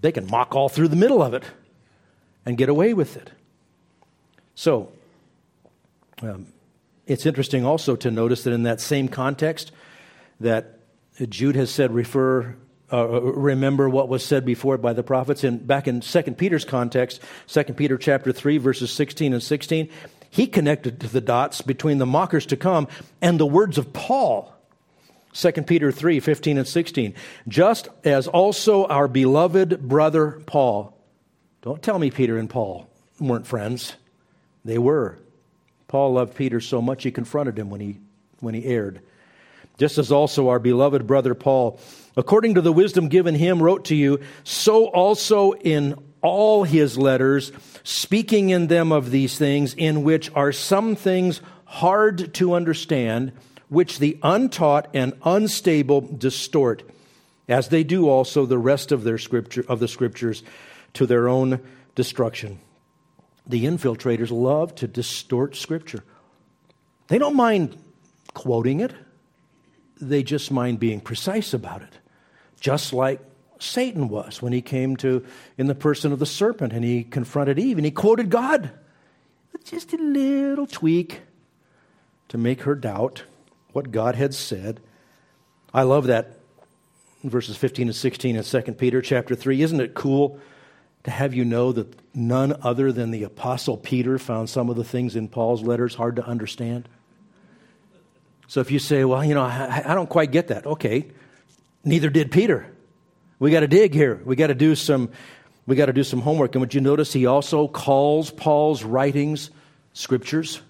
they 0.02 0.12
can 0.12 0.28
mock 0.28 0.56
all 0.56 0.70
through 0.70 0.90
the 0.90 0.96
middle 0.96 1.24
of 1.24 1.34
it 1.34 1.44
and 2.46 2.58
get 2.58 2.70
away 2.70 2.94
with 2.94 3.18
it. 3.18 3.32
So, 4.54 4.92
um, 6.22 6.48
it's 7.08 7.26
interesting 7.26 7.66
also 7.66 7.96
to 7.96 8.12
notice 8.12 8.44
that 8.44 8.54
in 8.54 8.64
that 8.64 8.80
same 8.80 9.08
context, 9.08 9.72
that 10.40 10.80
Jude 11.30 11.56
has 11.56 11.72
said, 11.72 11.94
refer 11.94 12.56
uh, 12.94 13.22
remember 13.22 13.90
what 13.90 14.08
was 14.08 14.24
said 14.24 14.46
before 14.46 14.78
by 14.78 14.94
the 14.94 15.04
prophets. 15.04 15.44
And 15.44 15.66
back 15.66 15.88
in 15.88 16.02
2 16.02 16.22
Peter's 16.34 16.64
context, 16.64 17.20
2 17.48 17.64
Peter 17.74 17.98
chapter 17.98 18.32
3, 18.32 18.60
verses 18.60 18.92
16 18.92 19.34
and 19.34 19.42
16, 19.42 19.90
he 20.30 20.48
connected 20.48 21.00
the 21.00 21.22
dots 21.22 21.62
between 21.62 21.98
the 21.98 22.06
mockers 22.06 22.46
to 22.48 22.58
come 22.58 22.88
and 23.22 23.40
the 23.40 23.46
words 23.46 23.78
of 23.78 23.92
Paul. 23.94 24.54
2 25.34 25.52
Peter 25.64 25.92
3, 25.92 26.20
15 26.20 26.60
and 26.60 26.68
16. 26.68 27.16
Just 27.48 27.90
as 28.04 28.28
also 28.28 28.86
our 28.86 29.08
beloved 29.08 29.88
brother 29.88 30.42
Paul. 30.46 30.96
Don't 31.64 31.82
tell 31.82 31.98
me 31.98 32.12
Peter 32.12 32.38
and 32.38 32.50
Paul 32.50 32.88
weren't 33.20 33.48
friends. 33.48 33.96
They 34.64 34.78
were. 34.78 35.18
Paul 35.88 36.14
loved 36.14 36.36
Peter 36.36 36.62
so 36.62 36.82
much 36.82 37.04
he 37.04 37.12
confronted 37.12 37.58
him 37.58 37.70
when 37.70 37.82
he, 37.82 38.00
when 38.40 38.54
he 38.54 38.66
erred 38.66 39.02
just 39.78 39.98
as 39.98 40.12
also 40.12 40.50
our 40.50 40.60
beloved 40.60 41.08
brother 41.08 41.34
Paul, 41.34 41.80
according 42.16 42.56
to 42.56 42.62
the 42.62 42.74
wisdom 42.74 43.08
given 43.08 43.36
him, 43.36 43.62
wrote 43.62 43.86
to 43.86 43.96
you, 43.96 44.20
so 44.44 44.88
also 44.88 45.54
in 45.54 45.96
all 46.22 46.64
his 46.64 46.98
letters, 46.98 47.52
speaking 47.84 48.50
in 48.50 48.68
them 48.68 48.92
of 48.92 49.12
these 49.12 49.38
things, 49.38 49.74
in 49.74 50.04
which 50.04 50.32
are 50.36 50.52
some 50.52 50.96
things 50.96 51.42
hard 51.66 52.34
to 52.36 52.54
understand, 52.54 53.32
which 53.70 54.00
the 54.00 54.18
untaught 54.24 54.88
and 54.94 55.14
unstable 55.24 56.02
distort, 56.02 56.84
as 57.50 57.70
they 57.70 57.84
do 57.84 58.08
also 58.08 58.46
the 58.46 58.58
rest 58.58 58.92
of 58.92 59.04
their 59.04 59.18
scripture 59.18 59.66
of 59.68 59.80
the 59.80 59.88
scriptures 59.88 60.44
to 60.94 61.06
their 61.06 61.28
own 61.28 61.60
destruction. 61.96 62.60
The 63.46 63.66
infiltrators 63.66 64.32
love 64.32 64.74
to 64.76 64.88
distort 64.88 65.56
scripture. 65.56 66.04
They 67.08 67.18
don't 67.18 67.36
mind 67.36 67.78
quoting 68.34 68.80
it 68.80 68.94
they 70.10 70.24
just 70.24 70.52
mind 70.52 70.80
being 70.80 71.00
precise 71.00 71.54
about 71.54 71.82
it. 71.82 71.98
Just 72.64 72.94
like 72.94 73.20
Satan 73.60 74.08
was 74.08 74.42
when 74.42 74.54
he 74.54 74.62
came 74.62 74.96
to 74.98 75.26
in 75.58 75.68
the 75.68 75.76
person 75.76 76.14
of 76.14 76.20
the 76.20 76.26
serpent 76.26 76.72
and 76.72 76.82
he 76.82 77.04
confronted 77.04 77.60
Eve 77.60 77.78
and 77.78 77.84
he 77.84 77.92
quoted 77.92 78.30
God. 78.30 78.72
With 79.52 79.66
just 79.66 79.92
a 79.92 79.98
little 79.98 80.66
tweak 80.66 81.20
to 82.30 82.38
make 82.38 82.62
her 82.62 82.74
doubt 82.74 83.24
what 83.74 83.92
God 83.92 84.16
had 84.16 84.34
said. 84.34 84.80
I 85.74 85.84
love 85.84 86.08
that 86.08 86.40
verses 87.22 87.58
15 87.58 87.90
and 87.90 87.96
16 87.96 88.38
in 88.38 88.44
2 88.44 88.62
Peter 88.76 89.02
chapter 89.02 89.36
3. 89.36 89.62
Isn't 89.62 89.82
it 89.82 89.94
cool 89.94 90.40
to 91.04 91.12
have 91.12 91.34
you 91.34 91.44
know 91.44 91.74
that 91.74 91.94
none 92.16 92.56
other 92.62 92.94
than 92.94 93.12
the 93.12 93.24
apostle 93.24 93.76
Peter 93.76 94.18
found 94.18 94.50
some 94.50 94.70
of 94.70 94.78
the 94.78 94.86
things 94.86 95.18
in 95.18 95.28
Paul's 95.28 95.64
letters 95.64 95.96
hard 95.96 96.16
to 96.16 96.26
understand? 96.26 96.88
So 98.48 98.62
if 98.62 98.72
you 98.72 98.80
say, 98.80 99.04
well, 99.04 99.24
you 99.26 99.34
know, 99.34 99.44
I, 99.44 99.84
I 99.86 99.94
don't 99.96 100.10
quite 100.10 100.32
get 100.32 100.48
that. 100.48 100.66
Okay. 100.66 101.08
Neither 101.84 102.10
did 102.10 102.32
Peter. 102.32 102.68
We 103.40 103.52
got 103.52 103.62
to 103.62 103.68
dig 103.68 103.94
here. 103.94 104.22
We 104.24 104.36
got 104.36 104.48
to 104.48 104.56
do 104.56 104.76
some 104.76 105.10
we 105.66 105.76
got 105.76 105.86
to 105.86 105.94
do 105.94 106.04
some 106.04 106.22
homework. 106.22 106.56
And 106.56 106.62
would 106.62 106.74
you 106.74 106.82
notice 106.82 107.14
he 107.14 107.26
also 107.26 107.68
calls 107.68 108.32
Paul's 108.32 108.84
writings 108.84 109.50
scriptures, 109.94 110.62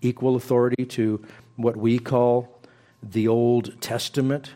equal 0.00 0.36
authority 0.36 0.84
to 0.86 1.24
what 1.56 1.76
we 1.76 1.98
call 1.98 2.60
the 3.02 3.28
Old 3.28 3.80
Testament. 3.80 4.52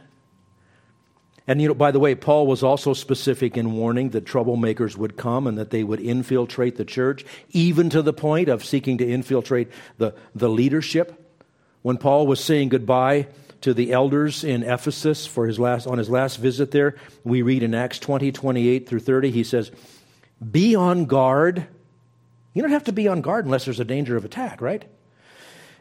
And, 1.47 1.61
you 1.61 1.69
know, 1.69 1.75
by 1.75 1.91
the 1.91 2.01
way, 2.01 2.15
Paul 2.15 2.47
was 2.47 2.63
also 2.63 2.95
specific 2.95 3.57
in 3.57 3.75
warning 3.75 4.11
that 4.11 4.25
troublemakers 4.25 4.97
would 4.97 5.17
come 5.17 5.47
and 5.47 5.59
that 5.59 5.71
they 5.71 5.85
would 5.85 6.01
infiltrate 6.01 6.77
the 6.77 6.87
church, 6.87 7.25
even 7.51 7.91
to 7.91 8.01
the 8.01 8.15
point 8.15 8.49
of 8.49 8.65
seeking 8.65 8.99
to 8.99 9.07
infiltrate 9.07 9.69
the, 9.99 10.15
the 10.35 10.49
leadership. 10.49 11.21
When 11.83 11.99
Paul 11.99 12.27
was 12.27 12.43
saying 12.43 12.71
goodbye 12.71 13.29
to 13.65 13.73
the 13.73 13.93
elders 13.93 14.45
in 14.45 14.63
Ephesus 14.63 15.27
for 15.27 15.47
his 15.47 15.59
last, 15.59 15.87
on 15.87 15.97
his 15.97 16.11
last 16.11 16.37
visit 16.37 16.71
there, 16.71 16.97
we 17.25 17.41
read 17.41 17.63
in 17.63 17.75
Acts 17.75 17.99
20, 17.99 18.31
28 18.31 18.87
through 18.87 19.01
30, 19.01 19.31
he 19.31 19.43
says, 19.43 19.71
Be 20.51 20.75
on 20.75 21.07
guard. 21.07 21.67
You 22.53 22.61
don't 22.61 22.73
have 22.73 22.85
to 22.85 22.93
be 22.93 23.09
on 23.09 23.23
guard 23.23 23.47
unless 23.47 23.65
there's 23.65 23.81
a 23.81 23.85
danger 23.87 24.19
of 24.19 24.25
attack, 24.27 24.61
right? 24.61 24.85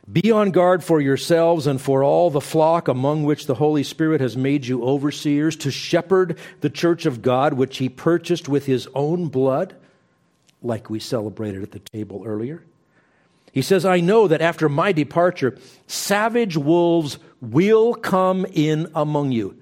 Be 0.09 0.31
on 0.31 0.51
guard 0.51 0.81
for 0.81 1.01
yourselves 1.01 1.67
and 1.67 1.79
for 1.79 2.05
all 2.05 2.29
the 2.29 2.39
flock 2.39 2.87
among 2.87 3.25
which 3.25 3.47
the 3.47 3.55
Holy 3.55 3.83
Spirit 3.83 4.21
has 4.21 4.37
made 4.37 4.65
you 4.65 4.81
overseers 4.81 5.57
to 5.57 5.69
shepherd 5.69 6.37
the 6.61 6.69
church 6.69 7.05
of 7.05 7.21
God, 7.21 7.51
which 7.51 7.79
he 7.79 7.89
purchased 7.89 8.47
with 8.47 8.65
his 8.65 8.87
own 8.95 9.27
blood, 9.27 9.75
like 10.61 10.89
we 10.89 11.01
celebrated 11.01 11.61
at 11.63 11.71
the 11.71 11.79
table 11.79 12.23
earlier. 12.25 12.63
He 13.53 13.61
says, 13.61 13.85
I 13.85 14.01
know 14.01 14.27
that 14.27 14.41
after 14.41 14.67
my 14.67 14.91
departure, 14.91 15.57
savage 15.87 16.57
wolves 16.57 17.19
will 17.39 17.93
come 17.93 18.45
in 18.51 18.91
among 18.93 19.31
you, 19.31 19.57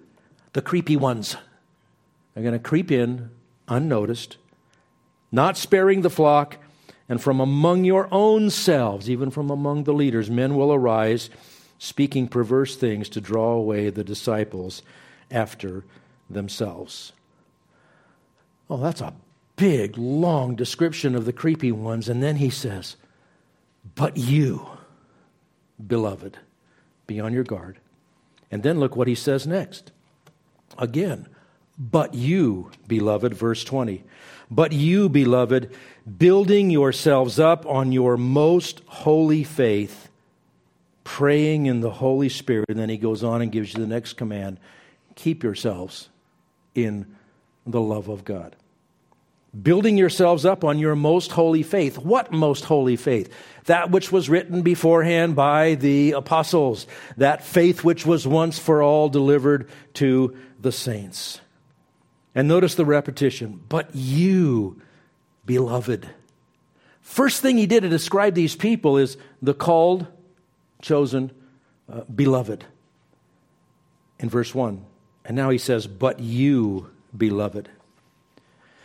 the 0.53 0.61
creepy 0.63 0.95
ones. 0.95 1.35
They're 2.33 2.43
going 2.43 2.53
to 2.53 2.59
creep 2.59 2.89
in 2.89 3.29
unnoticed, 3.67 4.37
not 5.31 5.57
sparing 5.57 6.01
the 6.01 6.09
flock 6.09 6.57
and 7.11 7.21
from 7.21 7.41
among 7.41 7.83
your 7.83 8.07
own 8.09 8.49
selves, 8.49 9.09
even 9.09 9.29
from 9.29 9.49
among 9.49 9.83
the 9.83 9.93
leaders, 9.93 10.29
men 10.29 10.55
will 10.55 10.71
arise, 10.71 11.29
speaking 11.77 12.29
perverse 12.29 12.77
things 12.77 13.09
to 13.09 13.19
draw 13.19 13.51
away 13.51 13.89
the 13.89 14.05
disciples 14.05 14.81
after 15.29 15.83
themselves. 16.29 17.11
Oh, 18.69 18.77
that's 18.77 19.01
a 19.01 19.13
big, 19.57 19.97
long 19.97 20.55
description 20.55 21.13
of 21.13 21.25
the 21.25 21.33
creepy 21.33 21.73
ones. 21.73 22.07
And 22.07 22.23
then 22.23 22.37
he 22.37 22.49
says, 22.49 22.95
But 23.95 24.17
you, 24.17 24.67
beloved, 25.85 26.37
be 27.07 27.19
on 27.19 27.33
your 27.33 27.43
guard. 27.43 27.79
And 28.49 28.63
then 28.63 28.79
look 28.79 28.95
what 28.95 29.07
he 29.07 29.15
says 29.15 29.47
next. 29.47 29.91
Again, 30.77 31.27
but 31.77 32.13
you, 32.13 32.71
beloved, 32.87 33.33
verse 33.33 33.63
20. 33.63 34.03
But 34.49 34.71
you, 34.73 35.09
beloved, 35.09 35.71
building 36.17 36.69
yourselves 36.69 37.39
up 37.39 37.65
on 37.65 37.91
your 37.91 38.17
most 38.17 38.81
holy 38.85 39.43
faith, 39.43 40.09
praying 41.03 41.65
in 41.65 41.79
the 41.81 41.91
Holy 41.91 42.29
Spirit. 42.29 42.69
And 42.69 42.77
then 42.77 42.89
he 42.89 42.97
goes 42.97 43.23
on 43.23 43.41
and 43.41 43.51
gives 43.51 43.73
you 43.73 43.79
the 43.79 43.87
next 43.87 44.13
command 44.13 44.59
keep 45.15 45.43
yourselves 45.43 46.09
in 46.73 47.05
the 47.65 47.81
love 47.81 48.07
of 48.07 48.23
God. 48.23 48.55
Building 49.59 49.97
yourselves 49.97 50.45
up 50.45 50.63
on 50.63 50.79
your 50.79 50.95
most 50.95 51.33
holy 51.33 51.61
faith. 51.61 51.97
What 51.97 52.31
most 52.31 52.63
holy 52.63 52.95
faith? 52.95 53.33
That 53.65 53.91
which 53.91 54.09
was 54.09 54.29
written 54.29 54.61
beforehand 54.61 55.35
by 55.35 55.75
the 55.75 56.13
apostles. 56.13 56.87
That 57.17 57.43
faith 57.43 57.83
which 57.83 58.05
was 58.05 58.25
once 58.25 58.57
for 58.57 58.81
all 58.81 59.09
delivered 59.09 59.69
to 59.95 60.37
the 60.59 60.71
saints. 60.71 61.41
And 62.33 62.47
notice 62.47 62.75
the 62.75 62.85
repetition. 62.85 63.61
But 63.67 63.89
you, 63.93 64.81
beloved. 65.45 66.09
First 67.01 67.41
thing 67.41 67.57
he 67.57 67.65
did 67.65 67.81
to 67.81 67.89
describe 67.89 68.35
these 68.35 68.55
people 68.55 68.97
is 68.97 69.17
the 69.41 69.53
called, 69.53 70.07
chosen, 70.81 71.29
uh, 71.91 72.01
beloved. 72.03 72.63
In 74.17 74.29
verse 74.29 74.55
1. 74.55 74.85
And 75.25 75.35
now 75.35 75.49
he 75.49 75.57
says, 75.57 75.87
But 75.87 76.21
you, 76.21 76.89
beloved. 77.15 77.67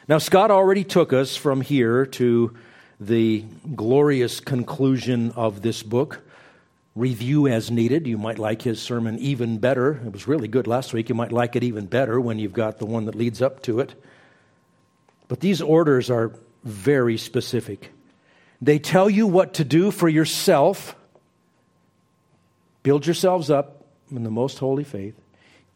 Now, 0.09 0.19
Scott 0.19 0.53
already 0.53 0.85
took 0.85 1.13
us 1.13 1.35
from 1.35 1.61
here 1.61 2.07
to 2.07 2.57
the 3.01 3.45
glorious 3.75 4.39
conclusion 4.39 5.33
of 5.33 5.63
this 5.63 5.83
book. 5.83 6.23
Review 6.95 7.49
as 7.49 7.73
needed. 7.73 8.07
You 8.07 8.17
might 8.17 8.39
like 8.39 8.63
his 8.63 8.81
sermon 8.81 9.19
even 9.19 9.59
better. 9.59 10.01
It 10.07 10.13
was 10.13 10.29
really 10.29 10.47
good 10.47 10.69
last 10.69 10.93
week. 10.93 11.09
You 11.09 11.17
might 11.17 11.33
like 11.33 11.57
it 11.57 11.65
even 11.65 11.87
better 11.87 12.21
when 12.21 12.39
you've 12.39 12.53
got 12.53 12.79
the 12.79 12.87
one 12.87 13.07
that 13.07 13.17
leads 13.17 13.43
up 13.43 13.63
to 13.63 13.81
it. 13.81 14.01
But 15.27 15.41
these 15.41 15.61
orders 15.61 16.09
are 16.09 16.33
very 16.63 17.19
specific. 17.19 17.91
They 18.63 18.79
tell 18.79 19.11
you 19.11 19.27
what 19.27 19.55
to 19.55 19.65
do 19.65 19.91
for 19.91 20.09
yourself. 20.09 20.95
Build 22.85 23.07
yourselves 23.07 23.51
up 23.51 23.85
in 24.13 24.23
the 24.23 24.31
most 24.31 24.61
holy 24.61 24.85
faith. 24.85 25.21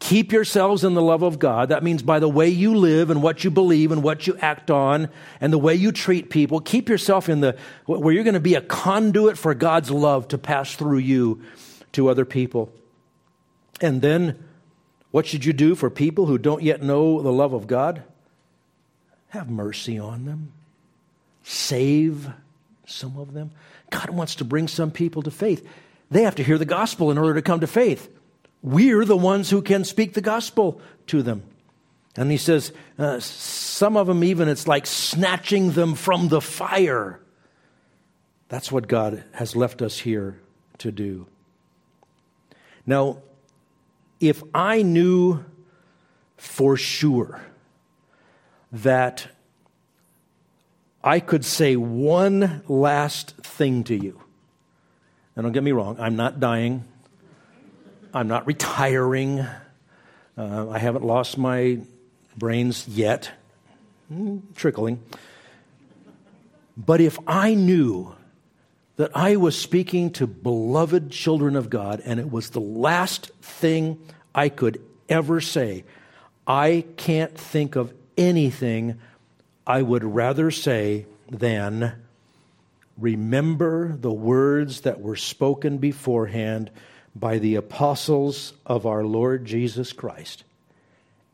Keep 0.01 0.33
yourselves 0.33 0.83
in 0.83 0.95
the 0.95 1.03
love 1.03 1.23
of 1.23 1.39
God. 1.39 1.69
That 1.69 1.83
means 1.83 2.03
by 2.03 2.19
the 2.19 2.29
way 2.29 2.49
you 2.49 2.75
live 2.75 3.11
and 3.11 3.23
what 3.23 3.45
you 3.45 3.51
believe 3.51 3.93
and 3.93 4.03
what 4.03 4.27
you 4.27 4.37
act 4.41 4.71
on 4.71 5.09
and 5.41 5.53
the 5.53 5.59
way 5.59 5.75
you 5.75 5.93
treat 5.93 6.31
people. 6.31 6.61
Keep 6.61 6.89
yourself 6.89 7.29
in 7.29 7.41
the, 7.41 7.57
where 7.87 8.13
you're 8.13 8.25
going 8.25 8.35
to 8.35 8.41
be 8.41 8.55
a 8.55 8.63
conduit 8.63 9.39
for 9.39 9.55
God's 9.55 9.91
love 9.91 10.29
to 10.29 10.39
pass 10.39 10.75
through 10.75 10.99
you 10.99 11.43
to 11.93 12.09
other 12.09 12.25
people. 12.25 12.73
And 13.81 14.03
then, 14.03 14.43
what 15.11 15.27
should 15.27 15.45
you 15.45 15.53
do 15.53 15.75
for 15.75 15.91
people 15.91 16.27
who 16.27 16.39
don't 16.39 16.63
yet 16.63 16.83
know 16.83 17.23
the 17.23 17.33
love 17.33 17.53
of 17.53 17.67
God? 17.67 18.03
Have 19.29 19.49
mercy 19.49 19.99
on 19.99 20.25
them 20.25 20.53
save 21.43 22.31
some 22.87 23.19
of 23.19 23.33
them. 23.33 23.51
God 23.91 24.11
wants 24.11 24.37
to 24.37 24.45
bring 24.45 24.69
some 24.69 24.91
people 24.91 25.23
to 25.23 25.31
faith. 25.31 25.67
They 26.11 26.23
have 26.23 26.37
to 26.37 26.45
hear 26.45 26.59
the 26.59 26.65
gospel 26.65 27.11
in 27.11 27.19
order 27.19 27.35
to 27.35 27.43
come 27.43 27.61
to 27.61 27.67
faith. 27.67 28.09
We're 28.63 29.05
the 29.05 29.17
ones 29.17 29.51
who 29.51 29.63
can 29.63 29.85
speak 29.85 30.15
the 30.15 30.21
gospel 30.21 30.81
to 31.07 31.23
them. 31.23 31.43
And 32.17 32.31
he 32.31 32.37
says, 32.37 32.73
uh, 32.99 33.21
some 33.21 33.97
of 33.97 34.07
them, 34.07 34.25
even, 34.25 34.49
it's 34.49 34.67
like 34.67 34.87
snatching 34.87 35.73
them 35.73 35.95
from 35.95 36.29
the 36.29 36.41
fire. 36.41 37.21
That's 38.49 38.71
what 38.71 38.89
God 38.89 39.25
has 39.33 39.55
left 39.55 39.81
us 39.81 39.99
here 40.01 40.41
to 40.79 40.91
do. 40.91 41.27
Now, 42.85 43.19
if 44.19 44.43
I 44.53 44.83
knew 44.83 45.45
for 46.37 46.77
sure 46.77 47.43
that 48.73 49.29
I 51.03 51.21
could 51.21 51.45
say 51.45 51.77
one 51.77 52.63
last 52.69 53.37
thing 53.39 53.85
to 53.85 53.95
you. 53.95 54.21
And 55.35 55.45
don't 55.45 55.53
get 55.53 55.63
me 55.63 55.73
wrong, 55.73 55.97
I'm 55.99 56.17
not 56.17 56.41
dying. 56.41 56.85
I'm 58.13 58.27
not 58.27 58.47
retiring. 58.47 59.41
Uh, 60.37 60.69
I 60.69 60.79
haven't 60.79 61.05
lost 61.05 61.39
my 61.39 61.79
brains 62.37 62.89
yet. 62.89 63.31
Mm, 64.13 64.43
trickling. 64.57 65.01
But 66.77 67.01
if 67.01 67.19
I 67.27 67.55
knew 67.55 68.15
that 68.97 69.17
I 69.17 69.37
was 69.37 69.57
speaking 69.57 70.11
to 70.13 70.27
beloved 70.27 71.11
children 71.11 71.55
of 71.55 71.71
God 71.71 72.03
and 72.05 72.19
it 72.19 72.31
was 72.31 72.51
the 72.51 72.61
last 72.61 73.31
thing 73.43 73.99
I 74.35 74.49
could 74.49 74.81
ever 75.09 75.41
say, 75.41 75.85
I 76.47 76.85
can't 76.97 77.37
think 77.37 77.77
of 77.77 77.95
anything 78.19 78.99
I 79.67 79.83
would 79.83 80.03
rather 80.03 80.51
say 80.51 81.07
than 81.31 81.93
remember 82.99 83.97
the 83.97 84.13
words 84.13 84.81
that 84.81 85.01
were 85.01 85.17
spoken 85.17 85.79
beforehand 85.79 86.71
by 87.21 87.39
the 87.39 87.55
apostles 87.55 88.55
of 88.65 88.87
our 88.87 89.05
Lord 89.05 89.45
Jesus 89.45 89.93
Christ 89.93 90.43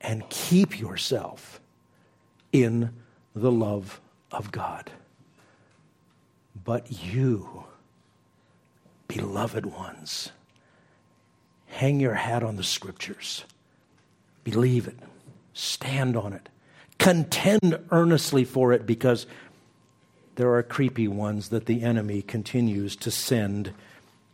and 0.01 0.29
keep 0.29 0.79
yourself 0.79 1.61
in 2.53 2.91
the 3.35 3.53
love 3.53 4.01
of 4.33 4.51
God. 4.51 4.91
But 6.65 7.05
you, 7.05 7.65
beloved 9.07 9.65
ones, 9.67 10.33
hang 11.67 12.01
your 12.01 12.15
hat 12.15 12.43
on 12.43 12.57
the 12.57 12.65
scriptures, 12.65 13.45
believe 14.43 14.89
it, 14.89 14.99
stand 15.55 16.17
on 16.17 16.33
it, 16.33 16.49
contend 16.99 17.79
earnestly 17.93 18.45
for 18.45 18.73
it 18.73 18.87
because 18.87 19.27
there 20.35 20.53
are 20.55 20.63
creepy 20.63 21.07
ones 21.07 21.51
that 21.51 21.67
the 21.67 21.83
enemy 21.83 22.23
continues 22.23 22.97
to 22.97 23.11
send 23.11 23.73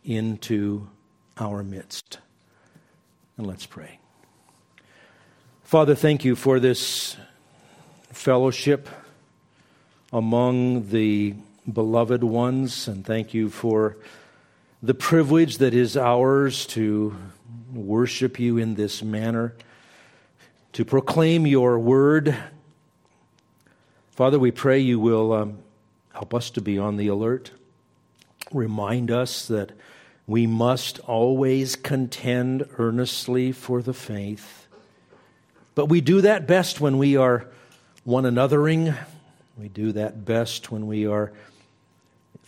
into 0.03 0.87
our 1.37 1.63
midst. 1.63 2.19
And 3.37 3.47
let's 3.47 3.65
pray. 3.65 3.99
Father, 5.63 5.95
thank 5.95 6.23
you 6.23 6.35
for 6.35 6.59
this 6.59 7.17
fellowship 8.11 8.87
among 10.11 10.89
the 10.89 11.33
beloved 11.71 12.23
ones, 12.23 12.87
and 12.87 13.03
thank 13.03 13.33
you 13.33 13.49
for 13.49 13.97
the 14.83 14.93
privilege 14.93 15.57
that 15.57 15.73
is 15.73 15.97
ours 15.97 16.67
to 16.67 17.15
worship 17.73 18.39
you 18.39 18.57
in 18.57 18.75
this 18.75 19.01
manner, 19.01 19.55
to 20.73 20.85
proclaim 20.85 21.47
your 21.47 21.79
word. 21.79 22.37
Father, 24.11 24.37
we 24.37 24.51
pray 24.51 24.77
you 24.77 24.99
will 24.99 25.33
um, 25.33 25.57
help 26.13 26.33
us 26.33 26.51
to 26.51 26.61
be 26.61 26.77
on 26.77 26.97
the 26.97 27.07
alert, 27.07 27.51
remind 28.51 29.09
us 29.09 29.47
that 29.47 29.71
we 30.25 30.47
must 30.47 30.99
always 30.99 31.75
contend 31.75 32.67
earnestly 32.77 33.51
for 33.51 33.81
the 33.81 33.93
faith. 33.93 34.67
But 35.75 35.87
we 35.87 36.01
do 36.01 36.21
that 36.21 36.47
best 36.47 36.79
when 36.79 36.97
we 36.97 37.17
are 37.17 37.47
one 38.03 38.23
anothering. 38.23 38.97
We 39.57 39.69
do 39.69 39.91
that 39.93 40.25
best 40.25 40.71
when 40.71 40.87
we 40.87 41.05
are 41.05 41.33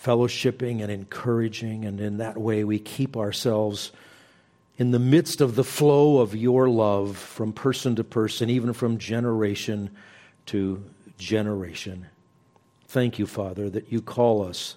fellowshipping 0.02 0.82
and 0.82 0.92
encouraging, 0.92 1.86
and 1.86 2.00
in 2.00 2.18
that 2.18 2.38
way 2.38 2.64
we 2.64 2.80
keep 2.80 3.18
ourselves 3.18 3.92
in 4.78 4.92
the 4.92 5.00
midst 5.00 5.42
of 5.42 5.56
the 5.56 5.64
flow 5.64 6.20
of 6.20 6.36
your 6.36 6.70
love 6.70 7.18
from 7.18 7.54
person 7.54 7.96
to 7.96 8.04
person, 8.04 8.50
even 8.50 8.74
from 8.74 8.98
generation 8.98 9.90
to 10.46 10.84
generation. 11.18 12.06
Thank 12.88 13.18
you, 13.18 13.26
Father, 13.26 13.70
that 13.70 13.92
you 13.92 14.02
call 14.02 14.44
us 14.44 14.76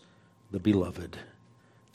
the 0.50 0.60
beloved. 0.60 1.18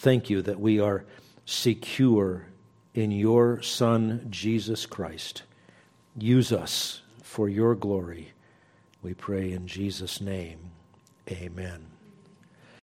Thank 0.03 0.29
you 0.29 0.41
that 0.41 0.59
we 0.59 0.81
are 0.81 1.05
secure 1.45 2.47
in 2.93 3.11
your 3.11 3.61
Son, 3.61 4.27
Jesus 4.29 4.85
Christ. 4.85 5.43
Use 6.17 6.51
us 6.51 7.03
for 7.23 7.47
your 7.47 7.73
glory. 7.73 8.33
We 9.01 9.13
pray 9.13 9.53
in 9.53 9.65
Jesus' 9.65 10.19
name. 10.19 10.71
Amen. 11.31 11.92